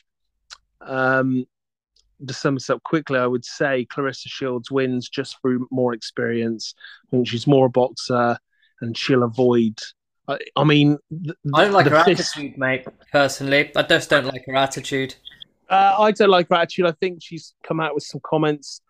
um, 0.81 1.45
to 2.25 2.33
sum 2.33 2.55
this 2.55 2.69
up 2.69 2.83
quickly, 2.83 3.19
I 3.19 3.27
would 3.27 3.45
say 3.45 3.85
Claressa 3.91 4.27
Shields 4.27 4.71
wins 4.71 5.09
just 5.09 5.39
through 5.41 5.67
more 5.71 5.93
experience. 5.93 6.73
I 7.07 7.11
think 7.11 7.27
she's 7.27 7.47
more 7.47 7.67
a 7.67 7.69
boxer 7.69 8.37
and 8.81 8.97
she'll 8.97 9.23
avoid. 9.23 9.79
I, 10.27 10.39
I 10.55 10.63
mean, 10.63 10.97
the, 11.11 11.35
I 11.53 11.63
don't 11.63 11.73
like 11.73 11.87
her 11.87 12.03
fist- 12.03 12.35
attitude, 12.35 12.57
mate. 12.57 12.85
Personally, 13.11 13.71
I 13.75 13.83
just 13.83 14.09
don't 14.09 14.25
like 14.25 14.43
her 14.47 14.55
attitude. 14.55 15.15
Uh, 15.69 15.95
I 15.99 16.11
don't 16.11 16.29
like 16.29 16.49
her 16.49 16.55
attitude. 16.55 16.85
I 16.85 16.93
think 16.93 17.19
she's 17.21 17.53
come 17.63 17.79
out 17.79 17.95
with 17.95 18.03
some 18.03 18.21
comments 18.23 18.81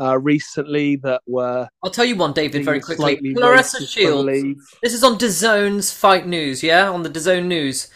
uh, 0.00 0.18
recently 0.18 0.96
that 0.96 1.22
were 1.26 1.68
I'll 1.82 1.90
tell 1.90 2.04
you 2.04 2.16
one, 2.16 2.32
David, 2.32 2.64
very 2.64 2.80
quickly. 2.80 3.18
Claressa 3.18 3.88
Shields. 3.88 4.78
This 4.82 4.94
is 4.94 5.04
on 5.04 5.18
DAZN's 5.18 5.92
Fight 5.92 6.26
News, 6.26 6.62
yeah, 6.62 6.90
on 6.90 7.02
the 7.02 7.10
DAZN 7.10 7.46
News. 7.46 7.88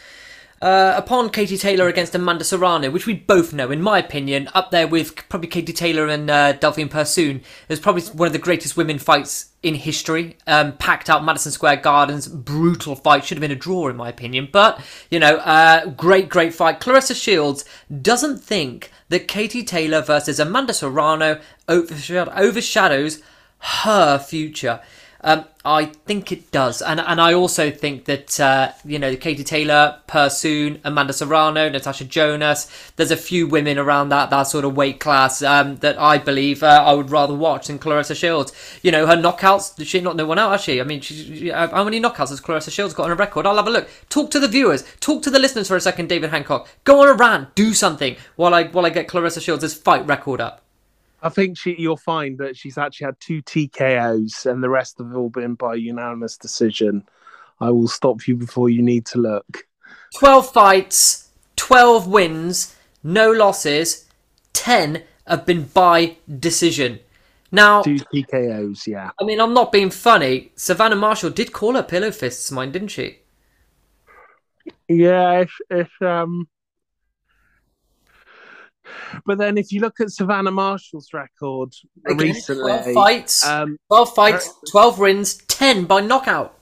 Uh, 0.59 0.95
upon 0.97 1.29
Katie 1.29 1.57
Taylor 1.57 1.87
against 1.87 2.15
Amanda 2.15 2.43
Serrano, 2.43 2.89
which 2.89 3.05
we 3.05 3.13
both 3.13 3.53
know, 3.53 3.69
in 3.69 3.79
my 3.79 3.99
opinion, 3.99 4.49
up 4.55 4.71
there 4.71 4.87
with 4.87 5.15
probably 5.29 5.47
Katie 5.47 5.71
Taylor 5.71 6.07
and 6.07 6.29
uh, 6.31 6.53
Delphine 6.53 6.89
Persoon, 6.89 7.41
is 7.69 7.79
probably 7.79 8.01
one 8.03 8.25
of 8.25 8.33
the 8.33 8.39
greatest 8.39 8.75
women 8.75 8.97
fights 8.97 9.51
in 9.61 9.75
history. 9.75 10.35
Um, 10.47 10.75
packed 10.77 11.11
out 11.11 11.23
Madison 11.23 11.51
Square 11.51 11.77
Gardens, 11.77 12.27
brutal 12.27 12.95
fight. 12.95 13.23
Should 13.23 13.37
have 13.37 13.41
been 13.41 13.51
a 13.51 13.55
draw, 13.55 13.87
in 13.87 13.95
my 13.95 14.09
opinion. 14.09 14.49
But, 14.51 14.81
you 15.11 15.19
know, 15.19 15.37
uh, 15.37 15.85
great, 15.87 16.27
great 16.27 16.55
fight. 16.55 16.79
Claressa 16.79 17.15
Shields 17.15 17.63
doesn't 18.01 18.39
think 18.39 18.91
that 19.09 19.27
Katie 19.27 19.63
Taylor 19.63 20.01
versus 20.01 20.39
Amanda 20.39 20.73
Serrano 20.73 21.39
overshadows 21.67 23.21
her 23.59 24.17
future. 24.19 24.81
Um, 25.21 25.45
I 25.65 25.85
think 25.85 26.31
it 26.31 26.51
does, 26.51 26.81
and 26.81 26.99
and 26.99 27.19
I 27.19 27.33
also 27.33 27.71
think 27.71 28.05
that 28.05 28.39
uh, 28.39 28.71
you 28.85 28.99
know 28.99 29.15
Katie 29.15 29.43
Taylor, 29.43 29.99
Persoon, 30.07 30.79
Amanda 30.83 31.11
Serrano, 31.11 31.67
Natasha 31.69 32.05
Jonas. 32.05 32.71
There's 32.95 33.11
a 33.11 33.17
few 33.17 33.47
women 33.47 33.77
around 33.77 34.09
that 34.09 34.29
that 34.29 34.43
sort 34.43 34.63
of 34.63 34.77
weight 34.77 34.99
class 34.99 35.41
um, 35.41 35.77
that 35.77 35.99
I 35.99 36.19
believe 36.19 36.61
uh, 36.63 36.83
I 36.85 36.93
would 36.93 37.09
rather 37.09 37.33
watch 37.33 37.67
than 37.67 37.79
Claressa 37.79 38.15
Shields. 38.15 38.53
You 38.83 38.91
know 38.91 39.07
her 39.07 39.15
knockouts. 39.17 39.83
She 39.85 39.99
not 39.99 40.15
no 40.15 40.25
one 40.25 40.39
out, 40.39 40.51
has 40.51 40.61
she? 40.61 40.79
I 40.79 40.83
mean, 40.83 41.01
she, 41.01 41.15
she- 41.15 41.51
uh, 41.51 41.67
how 41.69 41.83
many 41.83 41.99
knockouts 41.99 42.29
has 42.29 42.39
Claressa 42.39 42.71
Shields 42.71 42.93
got 42.93 43.03
on 43.03 43.09
her 43.09 43.15
record? 43.15 43.45
I'll 43.47 43.55
have 43.57 43.67
a 43.67 43.71
look. 43.71 43.89
Talk 44.09 44.29
to 44.31 44.39
the 44.39 44.47
viewers. 44.47 44.83
Talk 44.99 45.23
to 45.23 45.29
the 45.31 45.39
listeners 45.39 45.67
for 45.67 45.75
a 45.75 45.81
second, 45.81 46.07
David 46.09 46.29
Hancock. 46.29 46.67
Go 46.83 47.01
on 47.01 47.09
a 47.09 47.13
rant. 47.13 47.55
Do 47.55 47.73
something 47.73 48.15
while 48.35 48.53
I 48.53 48.65
while 48.65 48.85
I 48.85 48.89
get 48.91 49.07
Claressa 49.07 49.41
Shields' 49.41 49.73
fight 49.73 50.05
record 50.07 50.39
up. 50.39 50.61
I 51.21 51.29
think 51.29 51.57
she, 51.57 51.75
you'll 51.77 51.97
find 51.97 52.37
that 52.37 52.55
she's 52.55 52.77
actually 52.77 53.05
had 53.05 53.19
two 53.19 53.41
TKOs, 53.41 54.45
and 54.45 54.63
the 54.63 54.69
rest 54.69 54.99
have 54.99 55.15
all 55.15 55.29
been 55.29 55.55
by 55.55 55.75
unanimous 55.75 56.37
decision. 56.37 57.07
I 57.59 57.71
will 57.71 57.87
stop 57.87 58.27
you 58.27 58.35
before 58.35 58.69
you 58.69 58.81
need 58.83 59.05
to 59.07 59.19
look. 59.19 59.65
12 60.19 60.51
fights, 60.51 61.29
12 61.55 62.07
wins, 62.07 62.75
no 63.03 63.31
losses, 63.31 64.05
10 64.53 65.03
have 65.25 65.45
been 65.45 65.63
by 65.63 66.17
decision. 66.39 66.99
Now, 67.51 67.81
Two 67.81 67.95
TKOs, 67.95 68.87
yeah. 68.87 69.11
I 69.19 69.23
mean, 69.23 69.39
I'm 69.39 69.53
not 69.53 69.71
being 69.71 69.89
funny. 69.89 70.51
Savannah 70.55 70.95
Marshall 70.95 71.29
did 71.29 71.53
call 71.53 71.73
her 71.73 71.83
pillow 71.83 72.11
fists 72.11 72.51
mine, 72.51 72.71
didn't 72.71 72.89
she? 72.89 73.19
Yeah, 74.87 75.39
it's, 75.39 75.53
it's 75.69 76.01
um. 76.01 76.47
But 79.25 79.37
then, 79.37 79.57
if 79.57 79.71
you 79.71 79.81
look 79.81 79.99
at 79.99 80.11
Savannah 80.11 80.51
Marshall's 80.51 81.13
record 81.13 81.73
Again, 82.05 82.17
recently, 82.17 82.63
12 82.63 82.93
fights, 82.93 83.45
um, 83.45 83.77
12 83.87 84.15
fights, 84.15 84.53
12 84.71 84.99
wins, 84.99 85.35
10 85.47 85.85
by 85.85 86.01
knockout. 86.01 86.57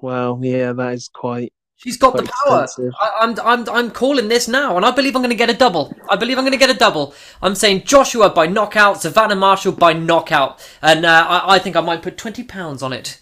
well, 0.00 0.38
yeah, 0.42 0.72
that 0.72 0.94
is 0.94 1.08
quite. 1.08 1.52
She's 1.76 1.98
got 1.98 2.16
the 2.16 2.22
power. 2.22 2.66
I, 3.00 3.10
I'm, 3.20 3.38
I'm, 3.40 3.68
I'm 3.68 3.90
calling 3.90 4.28
this 4.28 4.48
now, 4.48 4.76
and 4.76 4.86
I 4.86 4.90
believe 4.90 5.14
I'm 5.16 5.22
going 5.22 5.30
to 5.30 5.36
get 5.36 5.50
a 5.50 5.54
double. 5.54 5.94
I 6.08 6.16
believe 6.16 6.38
I'm 6.38 6.44
going 6.44 6.52
to 6.52 6.58
get 6.58 6.70
a 6.70 6.78
double. 6.78 7.12
I'm 7.42 7.54
saying 7.54 7.82
Joshua 7.84 8.30
by 8.30 8.46
knockout, 8.46 9.02
Savannah 9.02 9.36
Marshall 9.36 9.72
by 9.72 9.92
knockout, 9.92 10.66
and 10.80 11.04
uh, 11.04 11.26
I, 11.28 11.56
I 11.56 11.58
think 11.58 11.76
I 11.76 11.80
might 11.80 12.02
put 12.02 12.16
twenty 12.16 12.42
pounds 12.42 12.82
on 12.82 12.92
it. 12.92 13.20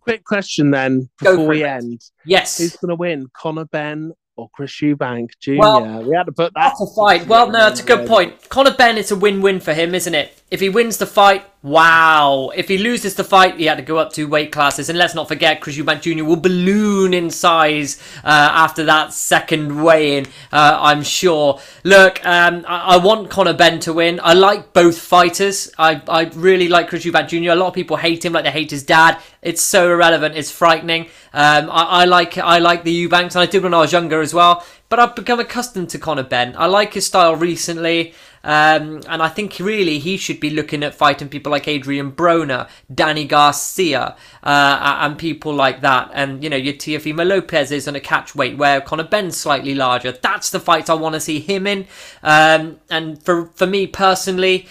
Quick 0.00 0.24
question 0.24 0.70
then 0.70 1.08
before 1.18 1.46
we 1.46 1.62
end: 1.62 2.00
Yes, 2.24 2.58
Who's 2.58 2.76
going 2.76 2.88
to 2.88 2.96
win, 2.96 3.28
Conor 3.32 3.66
Benn 3.66 4.12
or 4.40 4.48
Chris 4.48 4.72
Eubank 4.80 5.38
Jr.? 5.38 5.58
Well, 5.58 6.02
we 6.02 6.16
had 6.16 6.24
to 6.24 6.32
put 6.32 6.54
that. 6.54 6.70
that's 6.70 6.80
a 6.80 6.86
fight. 6.94 7.26
Well, 7.26 7.50
no, 7.50 7.58
that's 7.58 7.80
a 7.80 7.84
good 7.84 8.08
point. 8.08 8.48
Conor 8.48 8.74
Benn, 8.74 8.96
it's 8.96 9.10
a 9.10 9.16
win-win 9.16 9.60
for 9.60 9.74
him, 9.74 9.94
isn't 9.94 10.14
it? 10.14 10.36
If 10.50 10.60
he 10.60 10.68
wins 10.68 10.96
the 10.96 11.06
fight, 11.06 11.44
wow. 11.62 12.50
If 12.56 12.66
he 12.66 12.78
loses 12.78 13.14
the 13.14 13.22
fight, 13.22 13.56
he 13.56 13.66
had 13.66 13.76
to 13.76 13.82
go 13.82 13.98
up 13.98 14.12
two 14.12 14.26
weight 14.26 14.50
classes. 14.50 14.88
And 14.88 14.98
let's 14.98 15.14
not 15.14 15.28
forget, 15.28 15.60
Chris 15.60 15.76
Eubank 15.76 16.00
Jr. 16.00 16.24
will 16.24 16.36
balloon 16.36 17.14
in 17.14 17.30
size 17.30 18.02
uh, 18.24 18.48
after 18.52 18.84
that 18.84 19.12
second 19.12 19.82
weigh-in, 19.84 20.26
uh, 20.52 20.78
I'm 20.80 21.02
sure. 21.04 21.60
Look, 21.84 22.24
um, 22.26 22.64
I-, 22.66 22.94
I 22.94 22.96
want 22.96 23.30
Conor 23.30 23.52
Benn 23.52 23.78
to 23.80 23.92
win. 23.92 24.20
I 24.22 24.32
like 24.32 24.72
both 24.72 24.98
fighters. 24.98 25.70
I, 25.78 26.02
I 26.08 26.22
really 26.34 26.68
like 26.68 26.88
Chris 26.88 27.04
Eubank 27.04 27.28
Jr. 27.28 27.52
A 27.52 27.54
lot 27.54 27.68
of 27.68 27.74
people 27.74 27.96
hate 27.96 28.24
him 28.24 28.32
like 28.32 28.44
they 28.44 28.50
hate 28.50 28.70
his 28.70 28.82
dad. 28.82 29.20
It's 29.42 29.62
so 29.62 29.90
irrelevant. 29.90 30.36
It's 30.36 30.50
frightening. 30.50 31.02
Um, 31.32 31.70
I, 31.70 32.02
I 32.02 32.04
like 32.04 32.36
I 32.38 32.58
like 32.58 32.84
the 32.84 32.92
Eubanks, 32.92 33.34
and 33.34 33.42
I 33.42 33.46
did 33.46 33.62
when 33.62 33.74
I 33.74 33.78
was 33.78 33.92
younger 33.92 34.20
as 34.20 34.34
well. 34.34 34.64
But 34.88 34.98
I've 34.98 35.14
become 35.14 35.40
accustomed 35.40 35.88
to 35.90 35.98
Conor 35.98 36.24
Benn. 36.24 36.54
I 36.58 36.66
like 36.66 36.94
his 36.94 37.06
style 37.06 37.36
recently. 37.36 38.14
Um, 38.42 39.02
and 39.06 39.22
I 39.22 39.28
think 39.28 39.58
really 39.58 39.98
he 39.98 40.16
should 40.16 40.40
be 40.40 40.50
looking 40.50 40.82
at 40.82 40.94
fighting 40.94 41.28
people 41.28 41.52
like 41.52 41.68
Adrian 41.68 42.12
Broner, 42.12 42.68
Danny 42.92 43.26
Garcia, 43.26 44.16
uh, 44.42 44.98
and 45.00 45.18
people 45.18 45.52
like 45.52 45.82
that. 45.82 46.10
And, 46.14 46.42
you 46.42 46.48
know, 46.48 46.56
your 46.56 46.72
Teofimo 46.72 47.26
Lopez 47.26 47.70
is 47.70 47.86
on 47.86 47.96
a 47.96 48.00
catch 48.00 48.34
weight 48.34 48.56
where 48.56 48.80
Conor 48.80 49.04
Benn's 49.04 49.36
slightly 49.36 49.74
larger. 49.74 50.12
That's 50.12 50.50
the 50.50 50.60
fights 50.60 50.88
I 50.88 50.94
want 50.94 51.14
to 51.16 51.20
see 51.20 51.40
him 51.40 51.66
in. 51.66 51.86
Um, 52.22 52.80
and 52.88 53.22
for, 53.22 53.46
for 53.54 53.66
me 53.66 53.86
personally, 53.86 54.66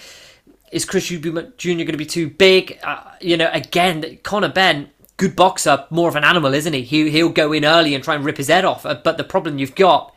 is 0.70 0.84
Chris 0.84 1.10
Eubank 1.10 1.56
Jr. 1.56 1.70
going 1.70 1.86
to 1.86 1.96
be 1.96 2.06
too 2.06 2.28
big? 2.30 2.78
Uh, 2.82 3.02
you 3.20 3.36
know, 3.36 3.50
again, 3.52 4.18
Conor 4.22 4.48
Benn, 4.50 4.90
good 5.16 5.36
boxer, 5.36 5.84
more 5.90 6.08
of 6.08 6.16
an 6.16 6.24
animal, 6.24 6.54
isn't 6.54 6.72
he? 6.72 6.82
he? 6.82 7.10
He'll 7.10 7.28
go 7.30 7.52
in 7.52 7.64
early 7.64 7.94
and 7.94 8.04
try 8.04 8.14
and 8.14 8.24
rip 8.24 8.36
his 8.36 8.48
head 8.48 8.64
off. 8.64 8.86
Uh, 8.86 8.94
But 8.94 9.16
the 9.18 9.24
problem 9.24 9.58
you've 9.58 9.74
got 9.74 10.14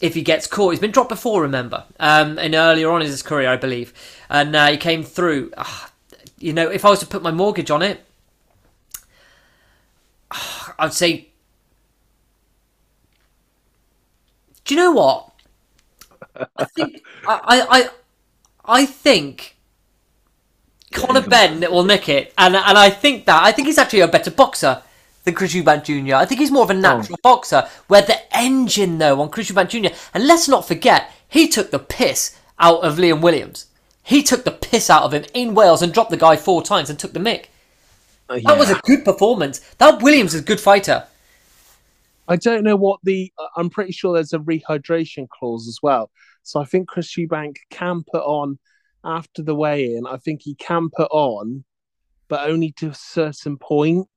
if 0.00 0.14
he 0.14 0.22
gets 0.22 0.46
caught. 0.46 0.70
He's 0.70 0.80
been 0.80 0.90
dropped 0.92 1.10
before, 1.10 1.42
remember, 1.42 1.84
um, 1.98 2.38
and 2.38 2.54
earlier 2.54 2.90
on 2.90 3.02
in 3.02 3.06
his 3.08 3.22
career, 3.22 3.50
I 3.50 3.56
believe, 3.56 3.92
and 4.28 4.54
uh, 4.56 4.68
he 4.68 4.76
came 4.76 5.02
through. 5.04 5.52
Ah, 5.56 5.90
you 6.38 6.52
know, 6.52 6.70
if 6.70 6.84
I 6.84 6.90
was 6.90 7.00
to 7.00 7.06
put 7.06 7.22
my 7.22 7.30
mortgage 7.30 7.70
on 7.70 7.82
it, 7.82 8.04
I'd 10.78 10.94
say. 10.94 11.28
Do 14.64 14.74
you 14.74 14.80
know 14.80 14.92
what? 14.92 15.30
I 16.56 16.64
think 16.64 17.02
I 17.26 17.40
I 17.44 17.78
I, 17.78 17.88
I 18.70 18.86
think. 18.86 19.56
Conor 20.92 21.20
Benn 21.22 21.60
will 21.60 21.84
nick 21.84 22.08
it, 22.08 22.32
and 22.38 22.56
and 22.56 22.78
I 22.78 22.90
think 22.90 23.26
that 23.26 23.42
I 23.44 23.52
think 23.52 23.68
he's 23.68 23.78
actually 23.78 24.00
a 24.00 24.08
better 24.08 24.30
boxer 24.30 24.82
than 25.24 25.34
Chris 25.34 25.54
Eubank 25.54 25.84
Jr. 25.84 26.14
I 26.14 26.24
think 26.24 26.40
he's 26.40 26.50
more 26.50 26.64
of 26.64 26.70
a 26.70 26.74
natural 26.74 27.18
boxer. 27.22 27.68
Where 27.88 28.02
the 28.02 28.18
engine 28.36 28.98
though 28.98 29.20
on 29.20 29.28
Chris 29.28 29.50
Eubank 29.50 29.68
Jr. 29.68 29.94
And 30.14 30.26
let's 30.26 30.48
not 30.48 30.66
forget, 30.66 31.12
he 31.28 31.48
took 31.48 31.70
the 31.70 31.78
piss 31.78 32.36
out 32.58 32.82
of 32.82 32.96
Liam 32.96 33.20
Williams. 33.20 33.66
He 34.02 34.22
took 34.22 34.44
the 34.44 34.50
piss 34.50 34.90
out 34.90 35.02
of 35.04 35.12
him 35.14 35.24
in 35.34 35.54
Wales 35.54 35.82
and 35.82 35.92
dropped 35.92 36.10
the 36.10 36.16
guy 36.16 36.36
four 36.36 36.62
times 36.62 36.90
and 36.90 36.98
took 36.98 37.12
the 37.12 37.20
mick. 37.20 37.46
Uh, 38.28 38.40
That 38.44 38.58
was 38.58 38.70
a 38.70 38.80
good 38.84 39.04
performance. 39.04 39.60
That 39.78 40.02
Williams 40.02 40.34
is 40.34 40.40
a 40.40 40.44
good 40.44 40.60
fighter. 40.60 41.04
I 42.26 42.36
don't 42.36 42.64
know 42.64 42.76
what 42.76 43.00
the. 43.02 43.32
I'm 43.56 43.70
pretty 43.70 43.92
sure 43.92 44.14
there's 44.14 44.32
a 44.32 44.38
rehydration 44.38 45.28
clause 45.28 45.68
as 45.68 45.78
well. 45.82 46.10
So 46.42 46.60
I 46.60 46.64
think 46.64 46.88
Chris 46.88 47.14
Eubank 47.16 47.56
can 47.70 48.02
put 48.10 48.22
on 48.22 48.58
after 49.04 49.42
the 49.42 49.54
weigh-in. 49.54 50.06
I 50.06 50.16
think 50.16 50.42
he 50.42 50.54
can 50.54 50.90
put 50.94 51.08
on, 51.10 51.64
but 52.28 52.48
only 52.48 52.72
to 52.72 52.88
a 52.88 52.94
certain 52.94 53.56
point 53.56 54.08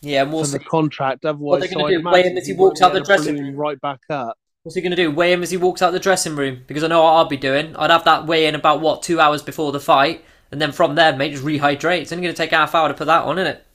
Yeah, 0.00 0.22
and 0.22 0.32
we'll 0.32 0.44
the 0.44 0.58
contract. 0.58 1.24
Otherwise, 1.24 1.60
they're 1.60 1.68
so 1.70 1.78
gonna 1.80 1.94
I'd 1.94 2.02
do, 2.02 2.10
weigh 2.10 2.22
him 2.22 2.36
as 2.36 2.46
he 2.46 2.54
walks 2.54 2.82
out 2.82 2.92
the 2.92 3.00
to 3.00 3.04
dressing 3.04 3.38
room. 3.38 3.56
right 3.56 3.80
back 3.80 4.00
up. 4.10 4.36
What's 4.62 4.76
he 4.76 4.80
going 4.80 4.90
to 4.90 4.96
do? 4.96 5.10
Weigh 5.10 5.32
him 5.32 5.42
as 5.42 5.50
he 5.50 5.56
walks 5.56 5.82
out 5.82 5.90
the 5.90 5.98
dressing 5.98 6.36
room? 6.36 6.62
Because 6.68 6.84
I 6.84 6.86
know 6.86 7.02
what 7.02 7.14
I'll 7.14 7.24
be 7.24 7.36
doing. 7.36 7.74
I'd 7.74 7.90
have 7.90 8.04
that 8.04 8.26
weigh 8.26 8.46
in 8.46 8.54
about, 8.54 8.80
what, 8.80 9.02
two 9.02 9.18
hours 9.18 9.42
before 9.42 9.72
the 9.72 9.80
fight. 9.80 10.24
And 10.52 10.60
then 10.60 10.70
from 10.70 10.94
there, 10.94 11.16
mate, 11.16 11.32
just 11.32 11.44
rehydrate. 11.44 12.02
It's 12.02 12.12
only 12.12 12.22
going 12.22 12.34
to 12.34 12.40
take 12.40 12.50
half 12.50 12.74
hour 12.74 12.86
to 12.86 12.94
put 12.94 13.06
that 13.06 13.24
on, 13.24 13.38
isn't 13.38 13.56
it? 13.56 13.66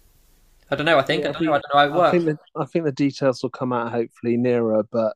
I 0.71 0.75
don't 0.75 0.85
know. 0.85 0.97
I 0.97 1.01
think. 1.01 1.25
I 1.25 1.31
don't 1.31 1.41
know. 1.41 1.53
I 1.53 1.59
don't 1.59 1.89
know 1.89 1.95
how 1.95 2.05
it 2.05 2.07
I 2.07 2.11
think 2.11 2.25
the, 2.25 2.37
I 2.55 2.65
think 2.65 2.85
the 2.85 2.91
details 2.93 3.43
will 3.43 3.49
come 3.49 3.73
out 3.73 3.91
hopefully 3.91 4.37
nearer, 4.37 4.83
but 4.89 5.13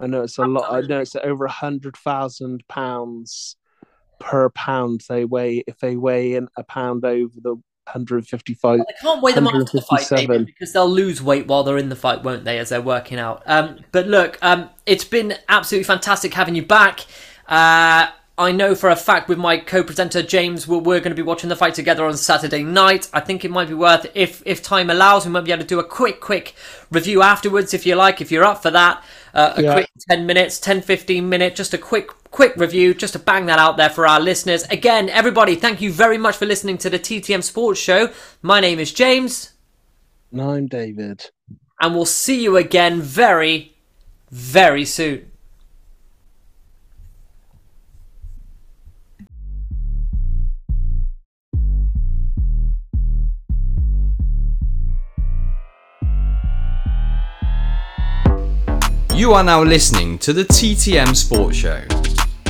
I 0.00 0.06
know 0.06 0.22
it's 0.22 0.38
a 0.38 0.44
lot. 0.44 0.72
I 0.72 0.80
know 0.80 1.00
it's 1.00 1.16
over 1.16 1.44
a 1.44 1.50
hundred 1.50 1.96
thousand 1.96 2.66
pounds 2.68 3.56
per 4.20 4.48
pound 4.50 5.02
they 5.08 5.24
weigh 5.24 5.64
if 5.66 5.78
they 5.78 5.96
weigh 5.96 6.34
in 6.34 6.48
a 6.56 6.64
pound 6.64 7.04
over 7.04 7.34
the 7.40 7.56
155. 7.86 8.78
They 8.78 8.84
can't 9.00 9.22
weigh 9.22 9.32
them 9.32 9.46
after 9.46 9.58
the 9.58 9.82
fight, 9.82 10.10
157. 10.10 10.26
David, 10.26 10.46
because 10.46 10.72
they'll 10.72 10.88
lose 10.88 11.22
weight 11.22 11.46
while 11.46 11.64
they're 11.64 11.78
in 11.78 11.90
the 11.90 11.96
fight, 11.96 12.22
won't 12.22 12.44
they, 12.44 12.58
as 12.58 12.70
they're 12.70 12.80
working 12.80 13.18
out? 13.18 13.42
Um, 13.46 13.80
but 13.92 14.06
look, 14.06 14.38
um, 14.42 14.70
it's 14.86 15.04
been 15.04 15.34
absolutely 15.48 15.84
fantastic 15.84 16.32
having 16.32 16.54
you 16.54 16.64
back. 16.64 17.00
Uh, 17.46 18.08
I 18.36 18.50
know 18.50 18.74
for 18.74 18.90
a 18.90 18.96
fact 18.96 19.28
with 19.28 19.38
my 19.38 19.58
co-presenter 19.58 20.22
James, 20.22 20.66
we're, 20.66 20.78
we're 20.78 20.98
going 20.98 21.10
to 21.10 21.14
be 21.14 21.22
watching 21.22 21.48
the 21.48 21.56
fight 21.56 21.74
together 21.74 22.04
on 22.04 22.16
Saturday 22.16 22.64
night. 22.64 23.08
I 23.12 23.20
think 23.20 23.44
it 23.44 23.50
might 23.50 23.68
be 23.68 23.74
worth, 23.74 24.06
if 24.14 24.42
if 24.44 24.62
time 24.62 24.90
allows, 24.90 25.24
we 25.24 25.30
might 25.30 25.44
be 25.44 25.52
able 25.52 25.62
to 25.62 25.68
do 25.68 25.78
a 25.78 25.84
quick, 25.84 26.20
quick 26.20 26.54
review 26.90 27.22
afterwards, 27.22 27.74
if 27.74 27.86
you 27.86 27.94
like, 27.94 28.20
if 28.20 28.32
you're 28.32 28.44
up 28.44 28.62
for 28.62 28.70
that. 28.72 29.04
Uh, 29.34 29.54
a 29.56 29.62
Yeah. 29.62 29.72
quick 29.74 29.90
10 30.08 30.26
minutes, 30.26 30.60
10, 30.60 30.80
15 30.80 31.28
minute, 31.28 31.56
just 31.56 31.74
a 31.74 31.78
quick, 31.78 32.08
quick 32.30 32.54
review, 32.56 32.94
just 32.94 33.14
to 33.14 33.18
bang 33.18 33.46
that 33.46 33.58
out 33.58 33.76
there 33.76 33.90
for 33.90 34.06
our 34.06 34.20
listeners. 34.20 34.62
Again, 34.70 35.08
everybody, 35.10 35.56
thank 35.56 35.80
you 35.80 35.92
very 35.92 36.16
much 36.18 36.36
for 36.36 36.46
listening 36.46 36.78
to 36.78 36.88
the 36.90 37.00
TTM 37.00 37.42
Sports 37.42 37.80
Show. 37.80 38.10
My 38.42 38.60
name 38.60 38.78
is 38.78 38.92
James, 38.92 39.52
And 40.30 40.40
I'm 40.40 40.66
David. 40.68 41.30
and 41.80 41.94
we'll 41.96 42.06
see 42.06 42.42
you 42.44 42.56
again 42.56 43.00
very, 43.02 43.76
very 44.30 44.84
soon. 44.84 45.32
You 59.24 59.32
are 59.32 59.42
now 59.42 59.62
listening 59.62 60.18
to 60.18 60.34
the 60.34 60.44
TTM 60.44 61.16
Sports 61.16 61.56
Show, 61.56 61.80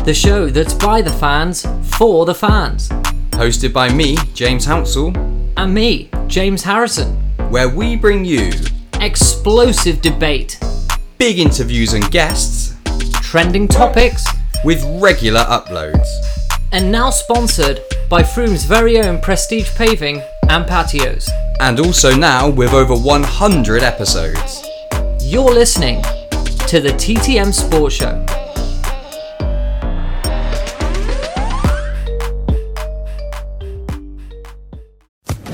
The 0.05 0.13
show 0.13 0.49
that's 0.51 0.75
by 0.75 1.03
the 1.03 1.13
fans, 1.13 1.65
for 1.97 2.27
the 2.27 2.35
fans. 2.35 2.89
hosted 3.31 3.73
by 3.73 3.93
me, 3.93 4.17
James 4.35 4.67
Hounsell, 4.67 5.15
And 5.57 5.73
me, 5.73 6.11
James 6.27 6.65
Harrison. 6.65 7.15
where 7.51 7.69
we 7.69 7.95
bring 7.95 8.25
you 8.25 8.51
Explosive 9.01 10.03
debate, 10.03 10.59
big 11.17 11.39
interviews 11.39 11.93
and 11.93 12.11
guests 12.11 12.75
trending 13.23 13.69
topics, 13.69 14.25
with 14.65 14.83
regular 15.01 15.45
uploads. 15.45 16.09
and 16.73 16.91
now 16.91 17.09
sponsored 17.09 17.83
by 18.09 18.21
Froome's 18.25 18.65
very 18.65 18.99
own 19.01 19.21
Prestige 19.21 19.71
Paving 19.77 20.21
and 20.49 20.67
Patios. 20.67 21.31
And 21.61 21.79
also 21.79 22.17
now 22.17 22.49
with 22.49 22.73
over 22.73 22.97
100 22.97 23.85
episodes. 23.85 24.61
You're 25.21 25.55
listening 25.55 26.03
to 26.75 26.81
the 26.81 26.89
TTM 26.89 27.55
Sports 27.55 27.95
Show. 27.95 28.27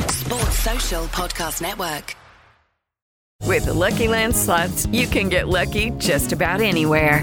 Sports 0.09 0.59
Social 0.61 1.05
Podcast 1.09 1.61
Network. 1.61 2.17
With 3.45 3.67
the 3.67 3.75
Lucky 3.75 4.09
Land 4.09 4.35
slots, 4.35 4.87
you 4.87 5.07
can 5.07 5.29
get 5.29 5.47
lucky 5.47 5.91
just 5.99 6.33
about 6.33 6.63
anywhere. 6.63 7.23